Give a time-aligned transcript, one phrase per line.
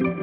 [0.00, 0.14] Herzlich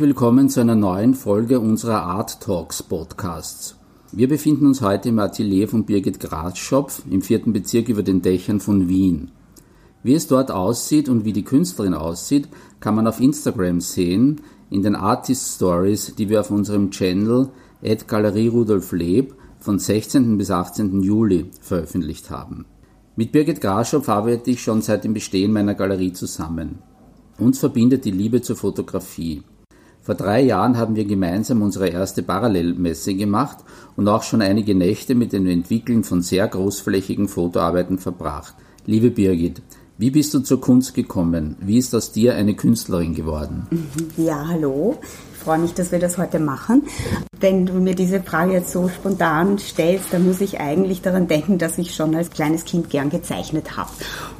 [0.00, 3.76] willkommen zu einer neuen Folge unserer Art Talks Podcasts.
[4.12, 8.60] Wir befinden uns heute im Atelier von Birgit Grasschopf im vierten Bezirk über den Dächern
[8.60, 9.30] von Wien.
[10.02, 12.48] Wie es dort aussieht und wie die Künstlerin aussieht,
[12.80, 17.50] kann man auf Instagram sehen, in den Artist Stories, die wir auf unserem Channel
[17.84, 20.38] at Galerie Rudolf Leb von 16.
[20.38, 21.02] bis 18.
[21.02, 22.64] Juli veröffentlicht haben.
[23.14, 26.78] Mit Birgit Grasschopf arbeite ich schon seit dem Bestehen meiner Galerie zusammen.
[27.38, 29.42] Uns verbindet die Liebe zur Fotografie.
[30.00, 33.58] Vor drei Jahren haben wir gemeinsam unsere erste Parallelmesse gemacht
[33.94, 38.54] und auch schon einige Nächte mit dem Entwickeln von sehr großflächigen Fotoarbeiten verbracht.
[38.84, 39.62] Liebe Birgit,
[39.98, 41.56] wie bist du zur Kunst gekommen?
[41.60, 43.66] Wie ist aus dir eine Künstlerin geworden?
[44.16, 44.98] Ja, hallo.
[45.32, 46.84] Ich freue mich, dass wir das heute machen.
[47.40, 51.58] Wenn du mir diese Frage jetzt so spontan stellst, dann muss ich eigentlich daran denken,
[51.58, 53.90] dass ich schon als kleines Kind gern gezeichnet habe.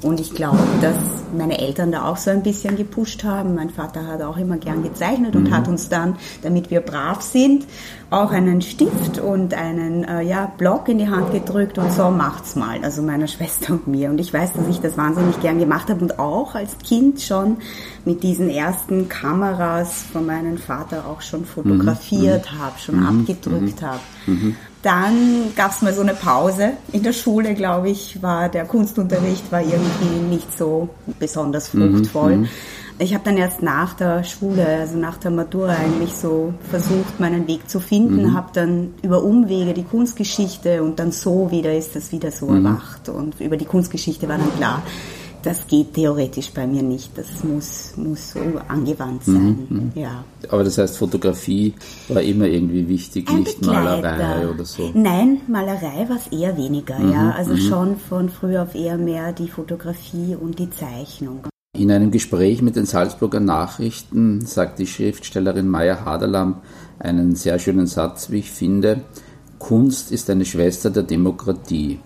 [0.03, 0.97] Und ich glaube, dass
[1.37, 3.55] meine Eltern da auch so ein bisschen gepusht haben.
[3.55, 5.57] Mein Vater hat auch immer gern gezeichnet und mhm.
[5.57, 7.67] hat uns dann, damit wir brav sind,
[8.13, 12.57] auch einen Stift und einen äh, ja, Block in die Hand gedrückt und so macht's
[12.57, 14.11] mal, also meiner Schwester und mir.
[14.11, 17.57] Und ich weiß, dass ich das wahnsinnig gern gemacht habe und auch als Kind schon
[18.05, 22.59] mit diesen ersten Kameras von meinem Vater auch schon fotografiert mhm.
[22.59, 23.21] habe, schon mhm.
[23.21, 23.87] abgedrückt mhm.
[23.87, 24.01] habe.
[24.27, 24.57] Mhm.
[24.83, 29.51] Dann gab es mal so eine Pause in der Schule, glaube ich, war der Kunstunterricht
[29.53, 30.89] war irgendwie nicht so
[31.19, 31.97] besonders mhm.
[31.97, 32.49] fruchtvoll.
[33.03, 33.07] Mhm.
[33.07, 37.47] Ich habe dann erst nach der Schule, also nach der Matura eigentlich so versucht, meinen
[37.47, 38.35] Weg zu finden, mhm.
[38.35, 42.67] habe dann über Umwege die Kunstgeschichte und dann so wieder ist das wieder so mhm.
[42.67, 44.83] erwacht und über die Kunstgeschichte war dann klar,
[45.43, 47.19] das geht theoretisch bei mir nicht.
[47.19, 49.67] Das muss, muss so angewandt sein.
[49.69, 49.93] Mhm, mhm.
[49.95, 50.25] Ja.
[50.49, 51.75] Aber das heißt, Fotografie
[52.09, 54.03] war immer irgendwie wichtig, Ein nicht Begleiter.
[54.03, 54.91] Malerei oder so?
[54.95, 56.99] Nein, Malerei war es eher weniger.
[56.99, 57.31] Mhm, ja.
[57.37, 57.59] Also mhm.
[57.59, 61.43] schon von früh auf eher mehr die Fotografie und die Zeichnung.
[61.75, 66.59] In einem Gespräch mit den Salzburger Nachrichten sagt die Schriftstellerin Maya Haderlamp
[66.99, 69.01] einen sehr schönen Satz, wie ich finde.
[69.59, 71.99] Kunst ist eine Schwester der Demokratie.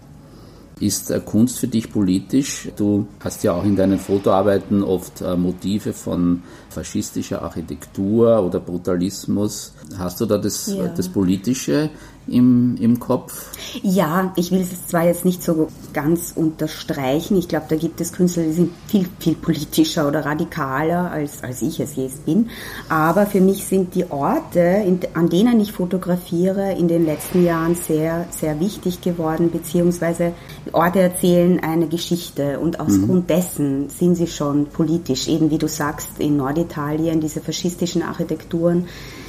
[0.78, 2.68] Ist äh, Kunst für dich politisch?
[2.76, 9.74] Du hast ja auch in deinen Fotoarbeiten oft äh, Motive von faschistischer Architektur oder Brutalismus.
[9.98, 10.86] Hast du da das, ja.
[10.86, 11.90] das Politische
[12.28, 13.46] im, im Kopf?
[13.82, 17.36] Ja, ich will es zwar jetzt nicht so ganz unterstreichen.
[17.36, 21.62] Ich glaube, da gibt es Künstler, die sind viel, viel politischer oder radikaler, als, als
[21.62, 22.50] ich es jetzt bin.
[22.88, 27.74] Aber für mich sind die Orte, in, an denen ich fotografiere, in den letzten Jahren
[27.74, 30.32] sehr, sehr wichtig geworden, beziehungsweise
[30.72, 33.06] Orte erzählen eine Geschichte und aus mhm.
[33.06, 38.86] Grund dessen sind sie schon politisch, eben wie du sagst, in Norditalien, diese faschistischen Architekturen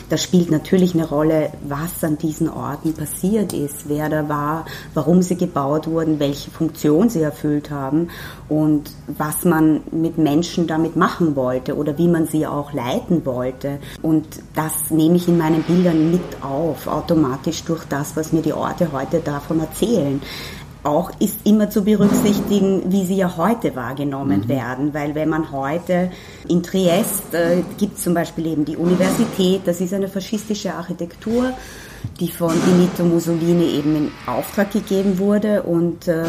[0.10, 5.22] da spielt natürlich eine Rolle, was an diesen Orten passiert ist, wer da war, warum
[5.22, 8.10] sie gebaut wurden, welche Funktion sie erfüllt haben
[8.48, 13.80] und was man mit Menschen damit machen wollte oder wie man sie auch leiten wollte.
[14.02, 14.26] Und
[14.56, 18.92] das nehme ich in meinen Bildern mit auf, automatisch durch das, was mir die Orte
[18.92, 20.22] heute davon erzählen
[20.88, 24.50] auch ist immer zu berücksichtigen, wie sie ja heute wahrgenommen mhm.
[24.50, 26.12] werden, weil wenn man heute
[26.48, 31.52] in Triest äh, gibt zum Beispiel eben die Universität, das ist eine faschistische Architektur,
[32.20, 36.26] die von Benito Mussolini eben in Auftrag gegeben wurde und ähm,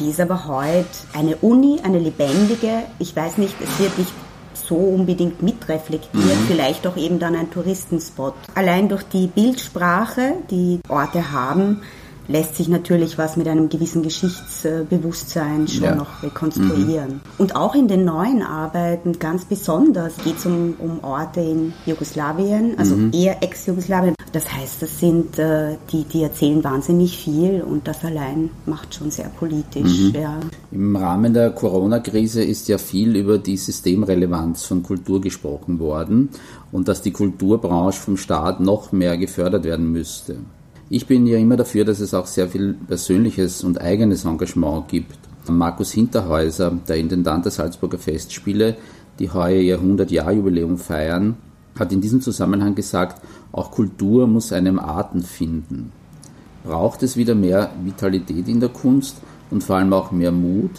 [0.00, 4.12] die ist aber heute eine Uni, eine lebendige, ich weiß nicht, es wird nicht
[4.54, 6.46] so unbedingt mitreflektiert, mhm.
[6.48, 8.34] vielleicht auch eben dann ein Touristenspot.
[8.54, 11.82] Allein durch die Bildsprache, die Orte haben,
[12.32, 15.94] lässt sich natürlich was mit einem gewissen Geschichtsbewusstsein schon ja.
[15.94, 17.08] noch rekonstruieren.
[17.08, 17.20] Mhm.
[17.38, 22.78] Und auch in den neuen Arbeiten ganz besonders geht es um, um Orte in Jugoslawien,
[22.78, 23.12] also mhm.
[23.12, 24.14] eher Ex-Jugoslawien.
[24.32, 29.10] Das heißt, das sind äh, die, die erzählen wahnsinnig viel und das allein macht schon
[29.10, 30.00] sehr politisch.
[30.00, 30.14] Mhm.
[30.14, 30.40] Ja.
[30.70, 36.30] Im Rahmen der Corona-Krise ist ja viel über die Systemrelevanz von Kultur gesprochen worden
[36.70, 40.36] und dass die Kulturbranche vom Staat noch mehr gefördert werden müsste.
[40.94, 45.18] Ich bin ja immer dafür, dass es auch sehr viel persönliches und eigenes Engagement gibt.
[45.48, 48.76] Markus Hinterhäuser, der Intendant der Salzburger Festspiele,
[49.18, 51.36] die heuer ihr 100-Jahr-Jubiläum feiern,
[51.78, 53.22] hat in diesem Zusammenhang gesagt,
[53.52, 55.92] auch Kultur muss einem Atem finden.
[56.62, 59.16] Braucht es wieder mehr Vitalität in der Kunst
[59.50, 60.72] und vor allem auch mehr Mut?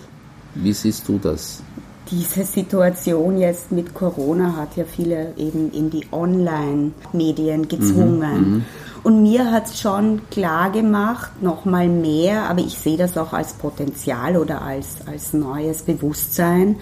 [0.54, 1.64] Wie siehst du das?
[2.12, 8.42] Diese Situation jetzt mit Corona hat ja viele eben in die Online-Medien gezwungen.
[8.42, 8.66] Mhm, mhm.
[9.04, 13.54] Und mir hat es schon klar gemacht, nochmal mehr, aber ich sehe das auch als
[13.54, 16.78] Potenzial oder als, als neues Bewusstsein,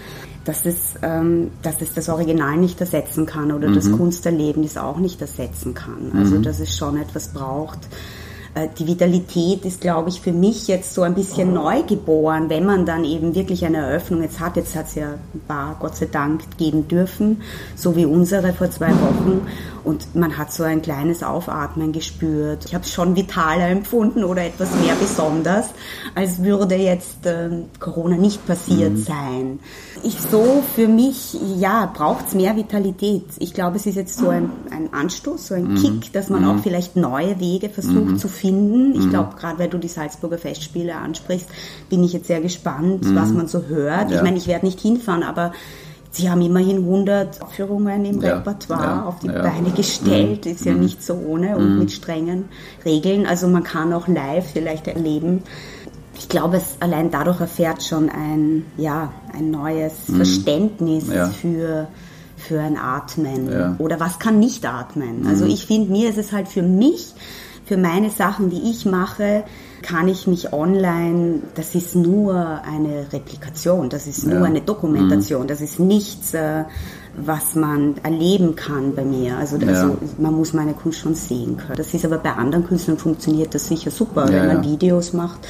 [0.46, 3.76] dass es, ähm, dass es das Original nicht ersetzen kann oder mhm.
[3.76, 6.12] das Kunsterlebnis auch nicht ersetzen kann.
[6.16, 6.44] Also mhm.
[6.44, 7.80] dass es schon etwas braucht,
[8.77, 12.86] die Vitalität ist, glaube ich, für mich jetzt so ein bisschen neu geboren, wenn man
[12.86, 14.57] dann eben wirklich eine Eröffnung jetzt hat.
[14.57, 17.42] Jetzt hat es ja ein paar, Gott sei Dank, geben dürfen,
[17.75, 19.48] so wie unsere vor zwei Wochen.
[19.86, 22.65] Und man hat so ein kleines Aufatmen gespürt.
[22.65, 25.68] Ich habe es schon vitaler empfunden oder etwas mehr besonders,
[26.13, 27.50] als würde jetzt äh,
[27.80, 29.03] Corona nicht passiert mhm.
[29.03, 29.59] sein.
[30.03, 33.24] Ich so für mich, ja, braucht es mehr Vitalität.
[33.39, 35.75] Ich glaube, es ist jetzt so ein, ein Anstoß, so ein mhm.
[35.75, 36.50] Kick, dass man mhm.
[36.50, 38.18] auch vielleicht neue Wege versucht mhm.
[38.18, 38.41] zu finden.
[38.50, 39.10] Ich mhm.
[39.10, 41.48] glaube, gerade weil du die Salzburger Festspiele ansprichst,
[41.90, 43.38] bin ich jetzt sehr gespannt, was mhm.
[43.38, 44.10] man so hört.
[44.10, 44.18] Ja.
[44.18, 45.52] Ich meine, ich werde nicht hinfahren, aber
[46.14, 49.42] Sie haben immerhin 100 Aufführungen im ja, Repertoire ja, auf die ja.
[49.42, 50.46] Beine gestellt.
[50.46, 50.52] Mhm.
[50.52, 50.82] Ist ja mhm.
[50.82, 51.80] nicht so ohne und mhm.
[51.80, 52.46] mit strengen
[52.84, 53.26] Regeln.
[53.26, 55.44] Also man kann auch live vielleicht erleben.
[56.18, 59.94] Ich glaube, es allein dadurch erfährt schon ein, ja, ein neues.
[60.14, 61.06] Verständnis
[61.42, 61.88] für,
[62.36, 63.78] für ein Atmen.
[63.80, 65.26] Oder was kann nicht atmen.
[65.28, 67.14] Also ich finde, mir ist es halt für mich,
[67.72, 69.46] für meine Sachen, die ich mache,
[69.82, 72.36] kann ich mich online, das ist nur
[72.66, 74.44] eine Replikation, das ist nur ja.
[74.44, 75.48] eine Dokumentation, mhm.
[75.48, 76.66] das ist nichts, äh,
[77.16, 79.38] was man erleben kann bei mir.
[79.38, 79.70] Also, ja.
[79.70, 81.78] also, man muss meine Kunst schon sehen können.
[81.78, 84.30] Das ist aber bei anderen Künstlern funktioniert das sicher super.
[84.30, 85.48] Ja, Wenn man Videos macht,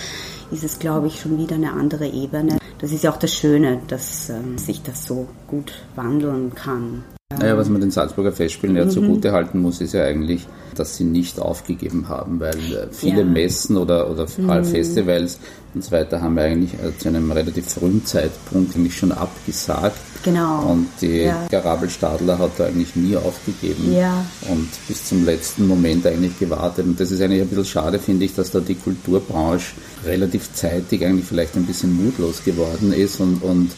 [0.52, 2.60] ist es, glaube ich, schon wieder eine andere Ebene.
[2.78, 7.04] Das ist ja auch das Schöne, dass ähm, sich das so gut wandeln kann.
[7.40, 8.90] Naja, was man den Salzburger Festspielen ja mhm.
[8.90, 13.26] zugute halten muss, ist ja eigentlich, dass sie nicht aufgegeben haben, weil äh, viele ja.
[13.26, 14.64] Messen oder, oder mhm.
[14.64, 15.40] Festivals
[15.74, 19.98] und so weiter haben eigentlich äh, zu einem relativ frühen Zeitpunkt eigentlich schon abgesagt.
[20.24, 20.64] Genau.
[20.70, 21.48] Und die ja.
[21.50, 24.26] Garabel Stadler hat da eigentlich nie aufgegeben ja.
[24.50, 26.86] und bis zum letzten Moment eigentlich gewartet.
[26.86, 29.74] Und das ist eigentlich ein bisschen schade, finde ich, dass da die Kulturbranche
[30.06, 33.72] relativ zeitig eigentlich vielleicht ein bisschen mutlos geworden ist und, und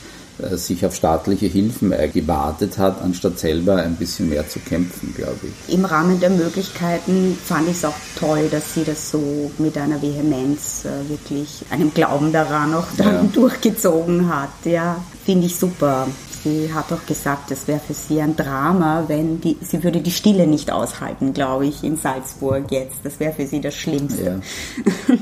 [0.51, 5.73] sich auf staatliche Hilfen gewartet hat, anstatt selber ein bisschen mehr zu kämpfen, glaube ich.
[5.73, 10.01] Im Rahmen der Möglichkeiten fand ich es auch toll, dass sie das so mit einer
[10.01, 13.23] Vehemenz äh, wirklich, einem Glauben daran auch dann ja.
[13.33, 14.49] durchgezogen hat.
[14.65, 16.07] Ja, finde ich super.
[16.43, 20.11] Sie hat auch gesagt, es wäre für sie ein Drama, wenn die, sie würde die
[20.11, 22.97] Stille nicht aushalten, glaube ich, in Salzburg jetzt.
[23.03, 24.23] Das wäre für sie das Schlimmste.
[24.23, 25.15] Ja.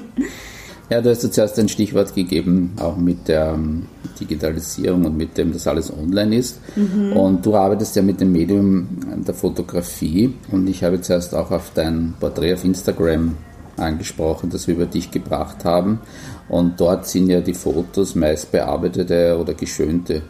[0.91, 3.83] Ja, du hast ja zuerst ein Stichwort gegeben, auch mit der ähm,
[4.19, 6.59] Digitalisierung und mit dem, dass alles online ist.
[6.75, 7.13] Mhm.
[7.13, 8.89] Und du arbeitest ja mit dem Medium
[9.25, 10.33] der Fotografie.
[10.51, 13.37] Und ich habe zuerst auch auf dein Porträt auf Instagram
[13.77, 16.01] angesprochen, das wir über dich gebracht haben.
[16.49, 20.23] Und dort sind ja die Fotos meist bearbeitete oder geschönte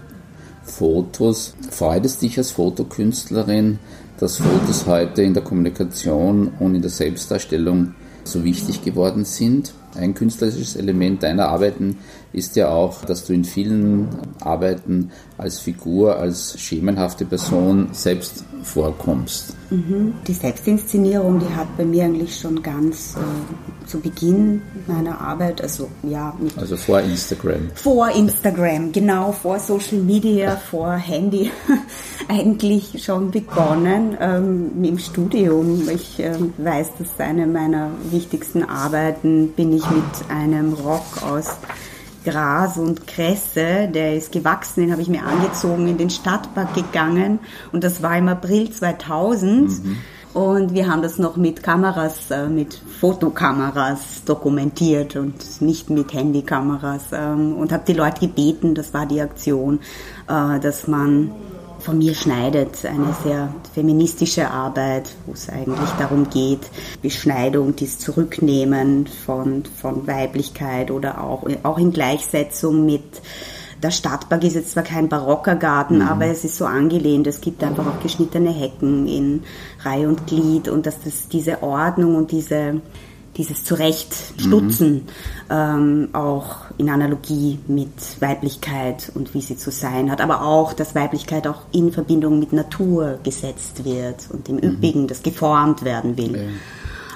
[0.64, 1.56] Fotos.
[1.72, 3.80] Freut es dich als Fotokünstlerin,
[4.19, 9.74] dass Fotos heute in der Kommunikation und in der Selbstdarstellung so wichtig geworden sind?
[9.96, 12.00] Ein künstlerisches Element deiner Arbeiten
[12.33, 14.07] ist ja auch, dass du in vielen
[14.39, 19.56] Arbeiten als Figur, als schemenhafte Person selbst vorkommst.
[19.69, 20.13] Mhm.
[20.28, 25.89] Die Selbstinszenierung, die hat bei mir eigentlich schon ganz äh, zu Beginn meiner Arbeit, also
[26.04, 26.36] ja.
[26.57, 27.72] also vor Instagram.
[27.75, 31.51] Vor Instagram, genau, vor Social Media, vor Handy,
[32.28, 35.89] eigentlich schon begonnen ähm, im Studium.
[35.89, 41.48] Ich äh, weiß, dass eine meiner wichtigsten Arbeiten bin ich mit einem Rock aus
[42.23, 47.39] Gras und Kresse, der ist gewachsen, den habe ich mir angezogen, in den Stadtpark gegangen
[47.71, 49.69] und das war im April 2000.
[49.69, 49.97] Mhm.
[50.33, 57.07] Und wir haben das noch mit Kameras, äh, mit Fotokameras dokumentiert und nicht mit Handykameras.
[57.11, 59.80] Ähm, und habe die Leute gebeten, das war die Aktion,
[60.30, 61.31] äh, dass man
[61.81, 62.85] von mir schneidet.
[62.85, 66.61] Eine sehr feministische Arbeit, wo es eigentlich darum geht,
[67.02, 73.21] Beschneidung, dies Zurücknehmen von, von Weiblichkeit oder auch, auch in Gleichsetzung mit
[73.81, 76.07] der Stadtpark ist jetzt zwar kein barocker Garten, mhm.
[76.07, 77.26] aber es ist so angelehnt.
[77.26, 79.44] Es gibt einfach auch geschnittene Hecken in
[79.80, 82.81] Reihe und Glied und dass das diese Ordnung und diese
[83.42, 85.02] dieses Zurechtstutzen mhm.
[85.50, 90.94] ähm, auch in Analogie mit Weiblichkeit und wie sie zu sein hat, aber auch, dass
[90.94, 94.64] Weiblichkeit auch in Verbindung mit Natur gesetzt wird und im mhm.
[94.64, 96.36] Üppigen, das geformt werden will.
[96.36, 96.44] Ja.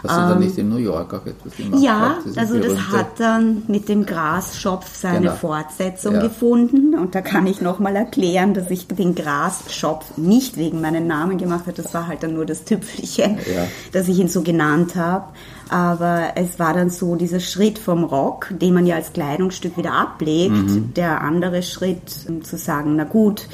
[0.07, 1.81] Hast du ähm, da nicht in New York auch etwas gemacht?
[1.81, 5.35] Ja, also das hat dann mit dem Grasschopf seine genau.
[5.35, 6.21] Fortsetzung ja.
[6.21, 6.95] gefunden.
[6.95, 11.62] Und da kann ich nochmal erklären, dass ich den Grasschopf nicht wegen meinem Namen gemacht
[11.67, 11.74] habe.
[11.74, 13.67] Das war halt dann nur das Tüpfelchen, ja.
[13.91, 15.25] dass ich ihn so genannt habe.
[15.69, 19.93] Aber es war dann so dieser Schritt vom Rock, den man ja als Kleidungsstück wieder
[19.93, 20.53] ablegt.
[20.53, 20.93] Mhm.
[20.95, 23.47] Der andere Schritt, um zu sagen, na gut,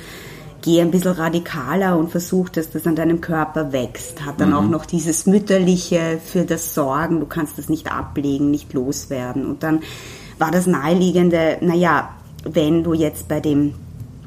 [0.62, 4.26] geh ein bisschen radikaler und versuch, dass das an deinem Körper wächst.
[4.26, 4.56] Hat dann mhm.
[4.56, 9.46] auch noch dieses Mütterliche für das Sorgen, du kannst das nicht ablegen, nicht loswerden.
[9.46, 9.82] Und dann
[10.38, 12.10] war das naheliegende, naja,
[12.44, 13.74] wenn du jetzt bei dem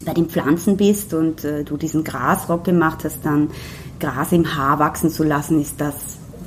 [0.04, 3.50] bei den Pflanzen bist und äh, du diesen Grasrock gemacht hast, dann
[4.00, 5.94] Gras im Haar wachsen zu lassen, ist das,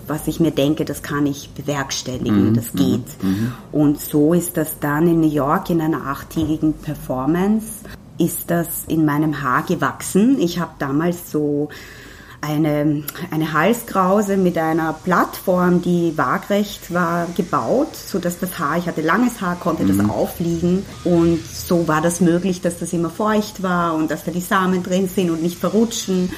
[0.08, 2.54] was ich mir denke, das kann ich bewerkstelligen, mhm.
[2.54, 3.24] das geht.
[3.24, 3.54] Mhm.
[3.72, 7.68] Und so ist das dann in New York in einer achttägigen Performance,
[8.18, 10.40] ist das in meinem Haar gewachsen.
[10.40, 11.70] Ich habe damals so
[12.42, 18.88] eine, eine Halskrause mit einer Plattform, die waagrecht war, gebaut, so dass das Haar, ich
[18.88, 19.98] hatte langes Haar, konnte mhm.
[19.98, 24.32] das aufliegen und so war das möglich, dass das immer feucht war und dass da
[24.32, 26.32] die Samen drin sind und nicht verrutschen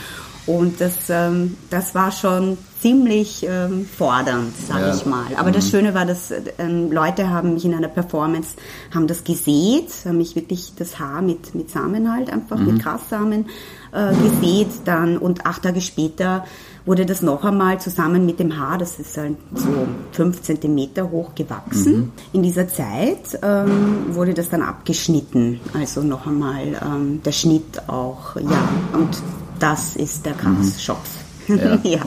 [0.50, 4.96] und das, ähm, das war schon ziemlich ähm, fordernd, sage ja.
[4.96, 5.28] ich mal.
[5.38, 5.54] Aber mhm.
[5.54, 8.56] das Schöne war, dass ähm, Leute haben mich in einer Performance,
[8.92, 12.74] haben das gesät, haben mich wirklich das Haar mit, mit Samen halt, einfach mhm.
[12.74, 13.46] mit Grassamen
[13.92, 16.46] äh, gesät dann und acht Tage später
[16.84, 21.36] wurde das noch einmal zusammen mit dem Haar, das ist halt so fünf Zentimeter hoch
[21.36, 21.96] gewachsen.
[21.96, 22.12] Mhm.
[22.34, 28.36] In dieser Zeit ähm, wurde das dann abgeschnitten, also noch einmal ähm, der Schnitt auch,
[28.38, 29.22] ja, und
[29.60, 31.08] das ist der Chaos-Schopf.
[31.08, 31.20] Mhm.
[31.50, 32.02] Ja, ja.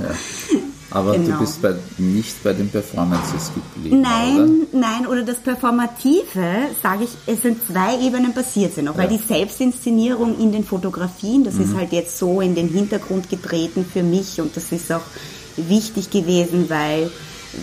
[0.92, 1.38] Aber genau.
[1.38, 4.02] du bist bei, nicht bei den Performances geblieben.
[4.02, 4.78] Nein, oder?
[4.78, 9.02] nein, oder das Performative, sage ich, es sind zwei Ebenen passiert sind, auch ja.
[9.02, 11.62] weil die Selbstinszenierung in den Fotografien, das mhm.
[11.62, 15.02] ist halt jetzt so in den Hintergrund getreten für mich und das ist auch
[15.56, 17.10] wichtig gewesen, weil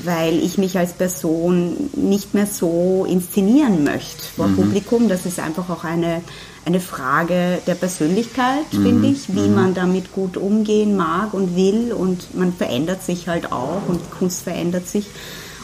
[0.04, 4.56] weil ich mich als Person nicht mehr so inszenieren möchte vor mhm.
[4.56, 5.10] Publikum.
[5.10, 6.22] Das ist einfach auch eine
[6.66, 8.84] eine Frage der Persönlichkeit, mhm.
[8.84, 9.56] finde ich, wie mhm.
[9.56, 11.94] man damit gut umgehen mag und will.
[11.94, 15.08] Und man verändert sich halt auch und Kunst verändert sich.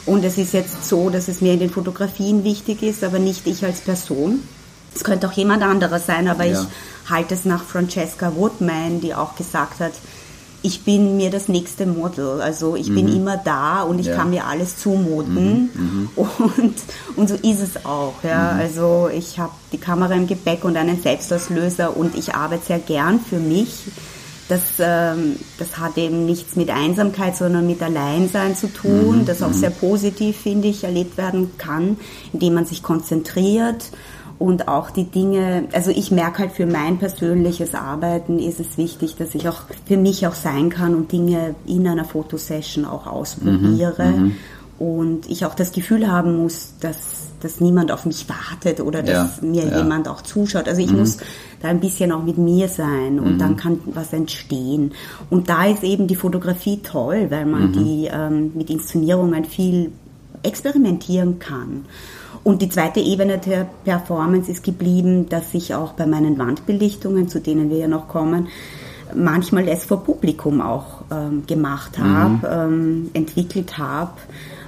[0.05, 3.45] Und es ist jetzt so, dass es mir in den Fotografien wichtig ist, aber nicht
[3.47, 4.41] ich als Person.
[4.95, 6.61] Es könnte auch jemand anderer sein, aber ja.
[6.61, 9.93] ich halte es nach Francesca Woodman, die auch gesagt hat,
[10.65, 12.41] ich bin mir das nächste Model.
[12.41, 12.95] Also ich mhm.
[12.95, 14.15] bin immer da und ich ja.
[14.15, 15.69] kann mir alles zumuten.
[15.73, 15.79] Mhm.
[15.83, 16.09] mhm.
[16.57, 16.75] Und,
[17.15, 18.15] und so ist es auch.
[18.23, 18.53] Ja.
[18.53, 18.59] Mhm.
[18.59, 23.19] Also ich habe die Kamera im Gepäck und einen Selbstauslöser und ich arbeite sehr gern
[23.19, 23.83] für mich.
[24.47, 29.25] Das, ähm, das hat eben nichts mit Einsamkeit, sondern mit Alleinsein zu tun, mhm.
[29.25, 29.53] das auch mhm.
[29.53, 31.97] sehr positiv, finde ich, erlebt werden kann,
[32.31, 33.91] indem man sich konzentriert
[34.37, 39.15] und auch die Dinge, also ich merke halt für mein persönliches Arbeiten ist es wichtig,
[39.15, 44.05] dass ich auch für mich auch sein kann und Dinge in einer Fotosession auch ausprobiere
[44.05, 44.35] mhm, mhm.
[44.77, 49.37] und ich auch das Gefühl haben muss, dass, dass niemand auf mich wartet oder dass
[49.41, 49.77] ja, mir ja.
[49.77, 50.67] jemand auch zuschaut.
[50.67, 50.99] Also ich mhm.
[50.99, 51.17] muss
[51.61, 53.39] da ein bisschen auch mit mir sein und mhm.
[53.39, 54.91] dann kann was entstehen.
[55.29, 57.71] Und da ist eben die Fotografie toll, weil man mhm.
[57.71, 59.93] die ähm, mit Inszenierungen viel
[60.43, 61.85] experimentieren kann.
[62.45, 67.41] Und die zweite Ebene der Performance ist geblieben, dass ich auch bei meinen Wandbelichtungen, zu
[67.41, 68.49] denen wir ja noch kommen,
[69.15, 72.73] manchmal es vor Publikum auch ähm, gemacht habe, mhm.
[72.75, 74.11] ähm, entwickelt habe,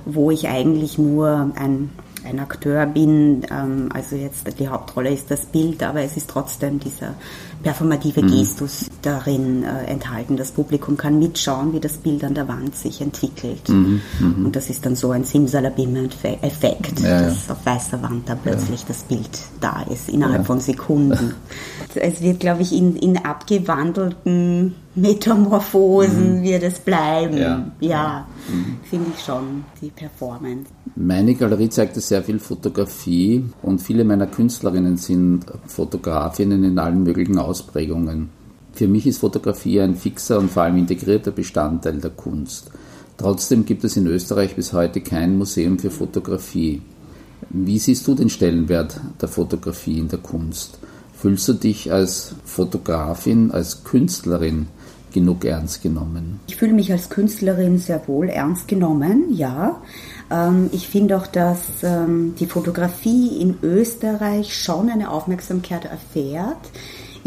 [0.05, 1.91] wo ich eigentlich nur ein
[2.27, 3.45] ein Akteur bin.
[3.49, 7.15] Ähm, also jetzt die Hauptrolle ist das Bild, aber es ist trotzdem dieser
[7.63, 8.27] performative mhm.
[8.27, 10.37] Gestus darin äh, enthalten.
[10.37, 13.67] Das Publikum kann mitschauen, wie das Bild an der Wand sich entwickelt.
[13.69, 14.01] Mhm.
[14.19, 14.45] Mhm.
[14.45, 17.53] Und das ist dann so ein Simsalabim-Effekt, ja, dass ja.
[17.53, 18.87] auf weißer Wand da plötzlich ja.
[18.87, 19.29] das Bild
[19.59, 21.33] da ist, innerhalb von Sekunden.
[21.95, 26.43] es wird, glaube ich, in, in abgewandelten Metamorphosen mhm.
[26.43, 27.37] wird es bleiben.
[27.37, 28.27] Ja, ja.
[28.49, 28.77] Mhm.
[28.89, 30.71] finde ich schon, die Performance.
[30.95, 37.37] Meine Galerie zeigte sehr viel Fotografie und viele meiner Künstlerinnen sind Fotografinnen in allen möglichen
[37.37, 38.29] Ausprägungen.
[38.73, 42.71] Für mich ist Fotografie ein fixer und vor allem integrierter Bestandteil der Kunst.
[43.17, 46.81] Trotzdem gibt es in Österreich bis heute kein Museum für Fotografie.
[47.49, 50.79] Wie siehst du den Stellenwert der Fotografie in der Kunst?
[51.13, 54.67] Fühlst du dich als Fotografin, als Künstlerin
[55.13, 56.39] genug ernst genommen?
[56.47, 59.81] Ich fühle mich als Künstlerin sehr wohl ernst genommen, ja.
[60.31, 66.57] Ähm, ich finde auch, dass ähm, die Fotografie in Österreich schon eine Aufmerksamkeit erfährt.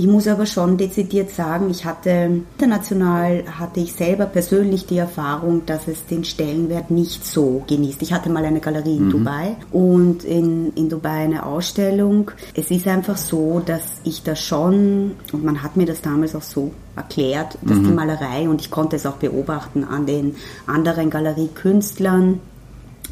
[0.01, 5.67] Ich muss aber schon dezidiert sagen, ich hatte international hatte ich selber persönlich die Erfahrung,
[5.67, 8.01] dass es den Stellenwert nicht so genießt.
[8.01, 9.11] Ich hatte mal eine Galerie in mhm.
[9.11, 12.31] Dubai und in, in Dubai eine Ausstellung.
[12.55, 16.41] Es ist einfach so, dass ich da schon, und man hat mir das damals auch
[16.41, 17.85] so erklärt, dass mhm.
[17.85, 20.35] die Malerei, und ich konnte es auch beobachten an den
[20.67, 22.41] anderen Galeriekünstlern,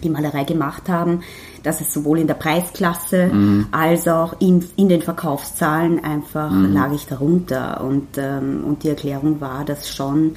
[0.03, 1.21] die Malerei gemacht haben,
[1.63, 3.67] dass es sowohl in der Preisklasse mhm.
[3.71, 6.73] als auch in, in den Verkaufszahlen einfach mhm.
[6.73, 7.83] lag ich darunter.
[7.83, 10.37] Und, ähm, und die Erklärung war, dass schon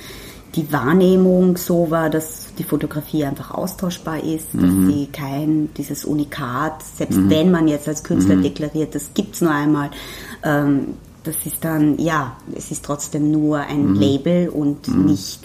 [0.55, 4.61] die Wahrnehmung so war, dass die Fotografie einfach austauschbar ist, mhm.
[4.61, 7.29] dass sie kein, dieses Unikat, selbst mhm.
[7.29, 8.43] wenn man jetzt als Künstler mhm.
[8.43, 9.91] deklariert, das gibt's nur einmal,
[10.43, 13.95] ähm, das ist dann, ja, es ist trotzdem nur ein mhm.
[13.95, 15.41] Label und nicht,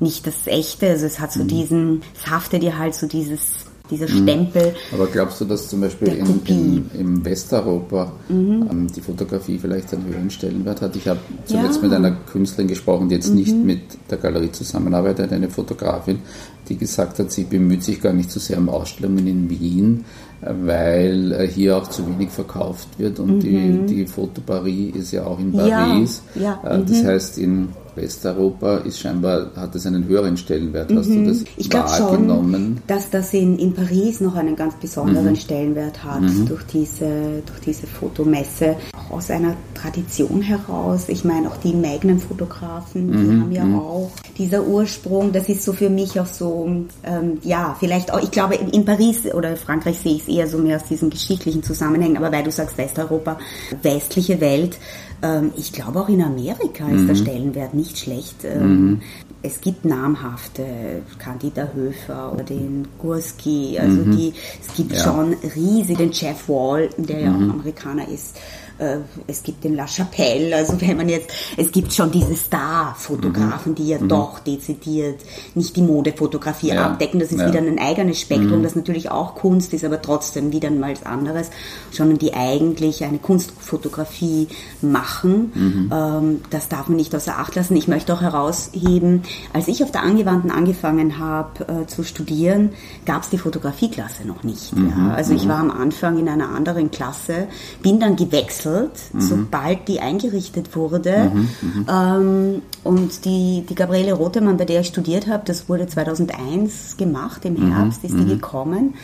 [0.00, 0.88] nicht das Echte.
[0.90, 4.74] Also es hat so diesen, es haftet dir halt so dieses dieser Stempel.
[4.92, 8.68] Aber glaubst du, dass zum Beispiel in, in, im Westeuropa mhm.
[8.70, 10.96] ähm, die Fotografie vielleicht einen höheren Stellenwert hat?
[10.96, 11.88] Ich habe zuletzt ja.
[11.88, 13.36] mit einer Künstlerin gesprochen, die jetzt mhm.
[13.36, 16.20] nicht mit der Galerie zusammenarbeitet, eine Fotografin,
[16.68, 20.04] die gesagt hat, sie bemüht sich gar nicht so sehr um Ausstellungen in Wien,
[20.40, 23.40] weil äh, hier auch zu wenig verkauft wird und mhm.
[23.40, 26.22] die, die Fotoparie ist ja auch in Paris.
[26.34, 26.70] Ja, ja.
[26.70, 27.06] Äh, das mhm.
[27.06, 27.68] heißt, in
[28.00, 30.92] Westeuropa ist scheinbar, hat es einen höheren Stellenwert.
[30.94, 31.24] Hast mhm.
[31.24, 32.52] du das ich wahrgenommen?
[32.52, 35.36] Schon, dass das in, in Paris noch einen ganz besonderen mhm.
[35.36, 36.46] Stellenwert hat mhm.
[36.46, 38.76] durch, diese, durch diese Fotomesse.
[38.94, 41.08] Auch aus einer Tradition heraus.
[41.08, 43.42] Ich meine, auch die Magnum-Fotografen, die mhm.
[43.42, 43.78] haben ja mhm.
[43.78, 45.32] auch dieser Ursprung.
[45.32, 46.68] Das ist so für mich auch so,
[47.04, 50.58] ähm, ja, vielleicht auch, ich glaube, in, Paris oder Frankreich sehe ich es eher so
[50.58, 52.16] mehr aus diesen geschichtlichen Zusammenhängen.
[52.16, 53.38] Aber weil du sagst Westeuropa,
[53.82, 54.78] westliche Welt,
[55.22, 57.16] ähm, ich glaube auch in Amerika ist der mhm.
[57.16, 58.44] Stellenwert nicht schlecht.
[58.44, 59.00] Ähm, mhm.
[59.40, 64.16] Es gibt namhafte, Candida Höfer oder den Gurski, also mhm.
[64.16, 64.98] die, es gibt ja.
[64.98, 67.52] schon riesig, den Jeff Wall, der ja auch mhm.
[67.52, 68.36] Amerikaner ist,
[68.78, 73.72] äh, es gibt den La Chapelle, also wenn man jetzt, es gibt schon diese Star-Fotografen,
[73.72, 73.76] mhm.
[73.76, 74.08] die ja mhm.
[74.08, 75.20] doch dezidiert
[75.54, 76.86] nicht die Modefotografie ja.
[76.86, 77.20] abdecken.
[77.20, 77.48] Das ist ja.
[77.48, 78.62] wieder ein eigenes Spektrum, mhm.
[78.62, 81.50] das natürlich auch Kunst ist, aber trotzdem wieder mal was anderes,
[81.90, 84.48] sondern die eigentlich eine Kunstfotografie
[84.80, 85.52] machen.
[85.54, 85.92] Mhm.
[85.92, 87.76] Ähm, das darf man nicht außer Acht lassen.
[87.76, 92.70] Ich möchte auch herausheben, als ich auf der Angewandten angefangen habe äh, zu studieren,
[93.06, 94.72] gab es die Fotografieklasse noch nicht.
[94.72, 94.78] Ja.
[94.78, 95.10] Mhm.
[95.10, 95.48] Also ich mhm.
[95.48, 97.48] war am Anfang in einer anderen Klasse,
[97.82, 99.20] bin dann gewechselt gewechselt, mhm.
[99.20, 101.30] sobald die eingerichtet wurde.
[101.32, 105.86] Mhm, mhm, ähm, und die, die Gabriele Rotemann, bei der ich studiert habe, das wurde
[105.86, 108.28] 2001 gemacht, im mhm, Herbst ist die mhm.
[108.28, 108.94] gekommen.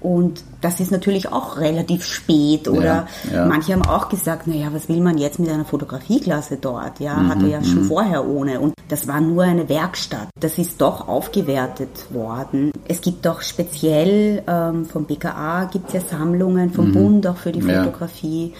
[0.00, 2.68] Und das ist natürlich auch relativ spät.
[2.68, 3.46] Oder ja, ja.
[3.46, 7.00] manche haben auch gesagt, naja, was will man jetzt mit einer Fotografieklasse dort?
[7.00, 8.60] Ja, mhm, hatte ja schon vorher ohne.
[8.60, 10.28] Und das war nur eine Werkstatt.
[10.40, 12.72] Das ist doch aufgewertet worden.
[12.88, 16.92] Es gibt auch speziell ähm, vom BKA gibt es ja Sammlungen, vom mhm.
[16.92, 18.52] Bund auch für die Fotografie.
[18.52, 18.56] Ja.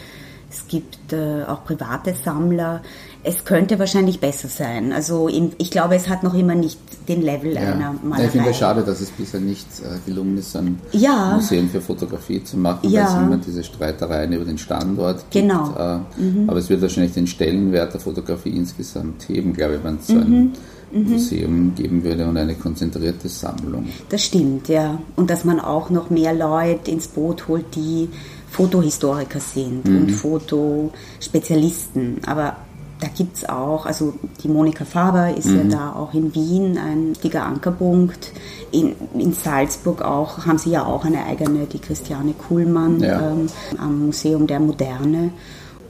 [0.50, 2.82] Es gibt äh, auch private Sammler.
[3.22, 4.92] Es könnte wahrscheinlich besser sein.
[4.92, 7.60] Also in, ich glaube, es hat noch immer nicht den Level ja.
[7.60, 8.26] einer Malerei.
[8.26, 11.34] ich finde es schade, dass es bisher nicht äh, gelungen ist, ein ja.
[11.36, 13.02] Museum für Fotografie zu machen, ja.
[13.02, 15.46] weil es immer diese Streitereien über den Standort gibt.
[15.46, 15.74] Genau.
[15.78, 16.50] Äh, mhm.
[16.50, 20.14] Aber es wird wahrscheinlich den Stellenwert der Fotografie insgesamt heben, glaube ich, wenn es so
[20.14, 20.20] mhm.
[20.20, 20.52] ein
[20.92, 21.12] mhm.
[21.12, 23.86] Museum geben würde und eine konzentrierte Sammlung.
[24.08, 24.98] Das stimmt, ja.
[25.14, 28.08] Und dass man auch noch mehr Leute ins Boot holt, die
[28.50, 29.96] Fotohistoriker sind mhm.
[29.96, 32.18] und Fotospezialisten.
[32.26, 32.56] Aber
[33.00, 35.70] da gibt es auch, also die Monika Faber ist mhm.
[35.70, 38.32] ja da auch in Wien ein wichtiger Ankerpunkt.
[38.72, 43.30] In, in Salzburg auch haben sie ja auch eine eigene, die Christiane Kuhlmann ja.
[43.30, 45.30] ähm, am Museum der Moderne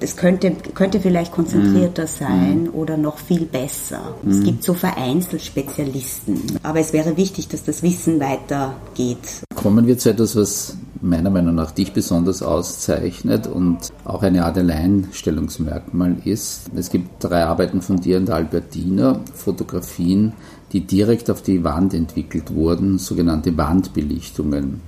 [0.00, 2.08] es könnte, könnte vielleicht konzentrierter mhm.
[2.08, 2.74] sein mhm.
[2.74, 4.14] oder noch viel besser.
[4.22, 4.30] Mhm.
[4.30, 6.58] Es gibt so vereinzelt Spezialisten.
[6.62, 9.44] Aber es wäre wichtig, dass das Wissen weitergeht.
[9.54, 14.58] Kommen wir zu etwas, was meiner Meinung nach dich besonders auszeichnet und auch eine Art
[14.58, 16.70] Alleinstellungsmerkmal ist.
[16.74, 20.32] Es gibt drei Arbeiten von dir und der Albertina, Fotografien,
[20.72, 24.80] die direkt auf die Wand entwickelt wurden, sogenannte Wandbelichtungen.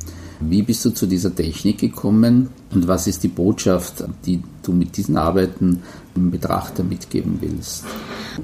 [0.49, 4.97] Wie bist du zu dieser Technik gekommen und was ist die Botschaft, die du mit
[4.97, 5.83] diesen Arbeiten
[6.15, 7.85] Betrachter mitgeben willst?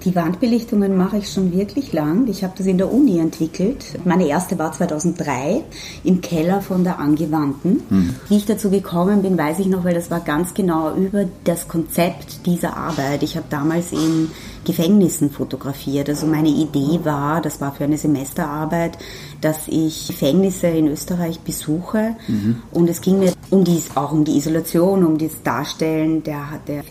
[0.05, 2.27] Die Wandbelichtungen mache ich schon wirklich lang.
[2.29, 3.85] Ich habe das in der Uni entwickelt.
[4.05, 5.63] Meine erste war 2003
[6.05, 7.83] im Keller von der Angewandten.
[7.89, 8.15] Hm.
[8.29, 11.69] Wie ich dazu gekommen bin, weiß ich noch, weil das war ganz genau über das
[11.69, 13.23] Konzept dieser Arbeit.
[13.23, 14.31] Ich habe damals in
[14.65, 16.11] Gefängnissen fotografiert.
[16.11, 18.99] Also meine Idee war, das war für eine Semesterarbeit,
[19.41, 22.17] dass ich Gefängnisse in Österreich besuche.
[22.29, 22.57] Mhm.
[22.73, 26.83] Und es ging mir um die, auch um die Isolation, um das Darstellen der, der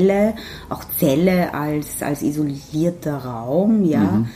[0.00, 0.34] Gefängniszelle,
[0.68, 4.00] auch Zelle als, als isolierter Raum, ja.
[4.00, 4.28] Mhm.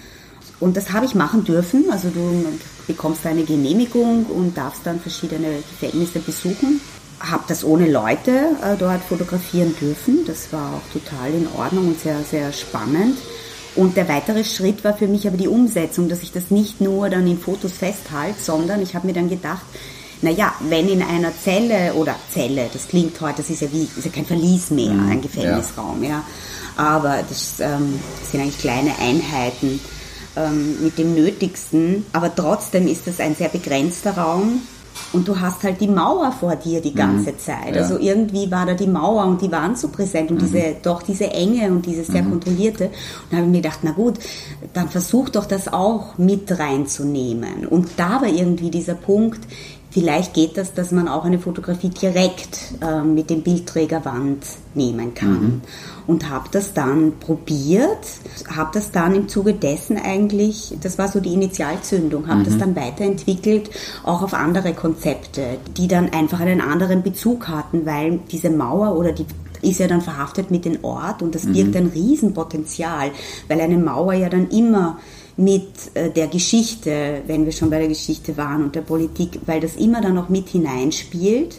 [0.61, 1.85] Und das habe ich machen dürfen.
[1.91, 2.45] Also du
[2.87, 6.81] bekommst eine Genehmigung und darfst dann verschiedene Gefängnisse besuchen.
[7.21, 8.31] Habe das ohne Leute
[8.63, 10.21] äh, dort fotografieren dürfen.
[10.27, 13.19] Das war auch total in Ordnung und sehr, sehr spannend.
[13.77, 17.11] Und der weitere Schritt war für mich aber die Umsetzung, dass ich das nicht nur
[17.11, 19.65] dann in Fotos festhalte, sondern ich habe mir dann gedacht,
[20.25, 24.05] naja, wenn in einer Zelle oder Zelle, das klingt heute, das ist ja wie, ist
[24.05, 26.09] ja kein Verlies mehr, mhm, ein Gefängnisraum, ja.
[26.09, 26.25] ja.
[26.77, 29.79] Aber das, ähm, sind eigentlich kleine Einheiten
[30.37, 32.07] ähm, mit dem Nötigsten.
[32.13, 34.63] Aber trotzdem ist das ein sehr begrenzter Raum
[35.13, 37.39] und du hast halt die Mauer vor dir die ganze mhm.
[37.39, 37.75] Zeit.
[37.75, 37.83] Ja.
[37.83, 40.47] Also irgendwie war da die Mauer und die waren so präsent und mhm.
[40.47, 42.31] diese, doch diese Enge und dieses sehr mhm.
[42.31, 42.87] kontrollierte.
[42.87, 42.93] Und
[43.31, 44.19] da habe ich mir gedacht, na gut,
[44.73, 47.67] dann versuch doch das auch mit reinzunehmen.
[47.67, 49.41] Und da war irgendwie dieser Punkt,
[49.95, 55.41] vielleicht geht das, dass man auch eine Fotografie direkt äh, mit dem Bildträgerwand nehmen kann.
[55.41, 55.61] Mhm.
[56.09, 58.05] Und habe das dann probiert,
[58.55, 62.45] habe das dann im Zuge dessen eigentlich, das war so die Initialzündung, habe mhm.
[62.45, 63.71] das dann weiterentwickelt,
[64.03, 69.13] auch auf andere Konzepte, die dann einfach einen anderen Bezug hatten, weil diese Mauer oder
[69.13, 69.25] die
[69.63, 71.77] ist ja dann verhaftet mit dem Ort und das birgt mhm.
[71.77, 73.13] ein Riesenpotenzial,
[73.49, 74.99] weil eine Mauer ja dann immer
[75.37, 79.61] mit äh, der Geschichte, wenn wir schon bei der Geschichte waren und der Politik, weil
[79.61, 81.59] das immer dann noch mit hineinspielt.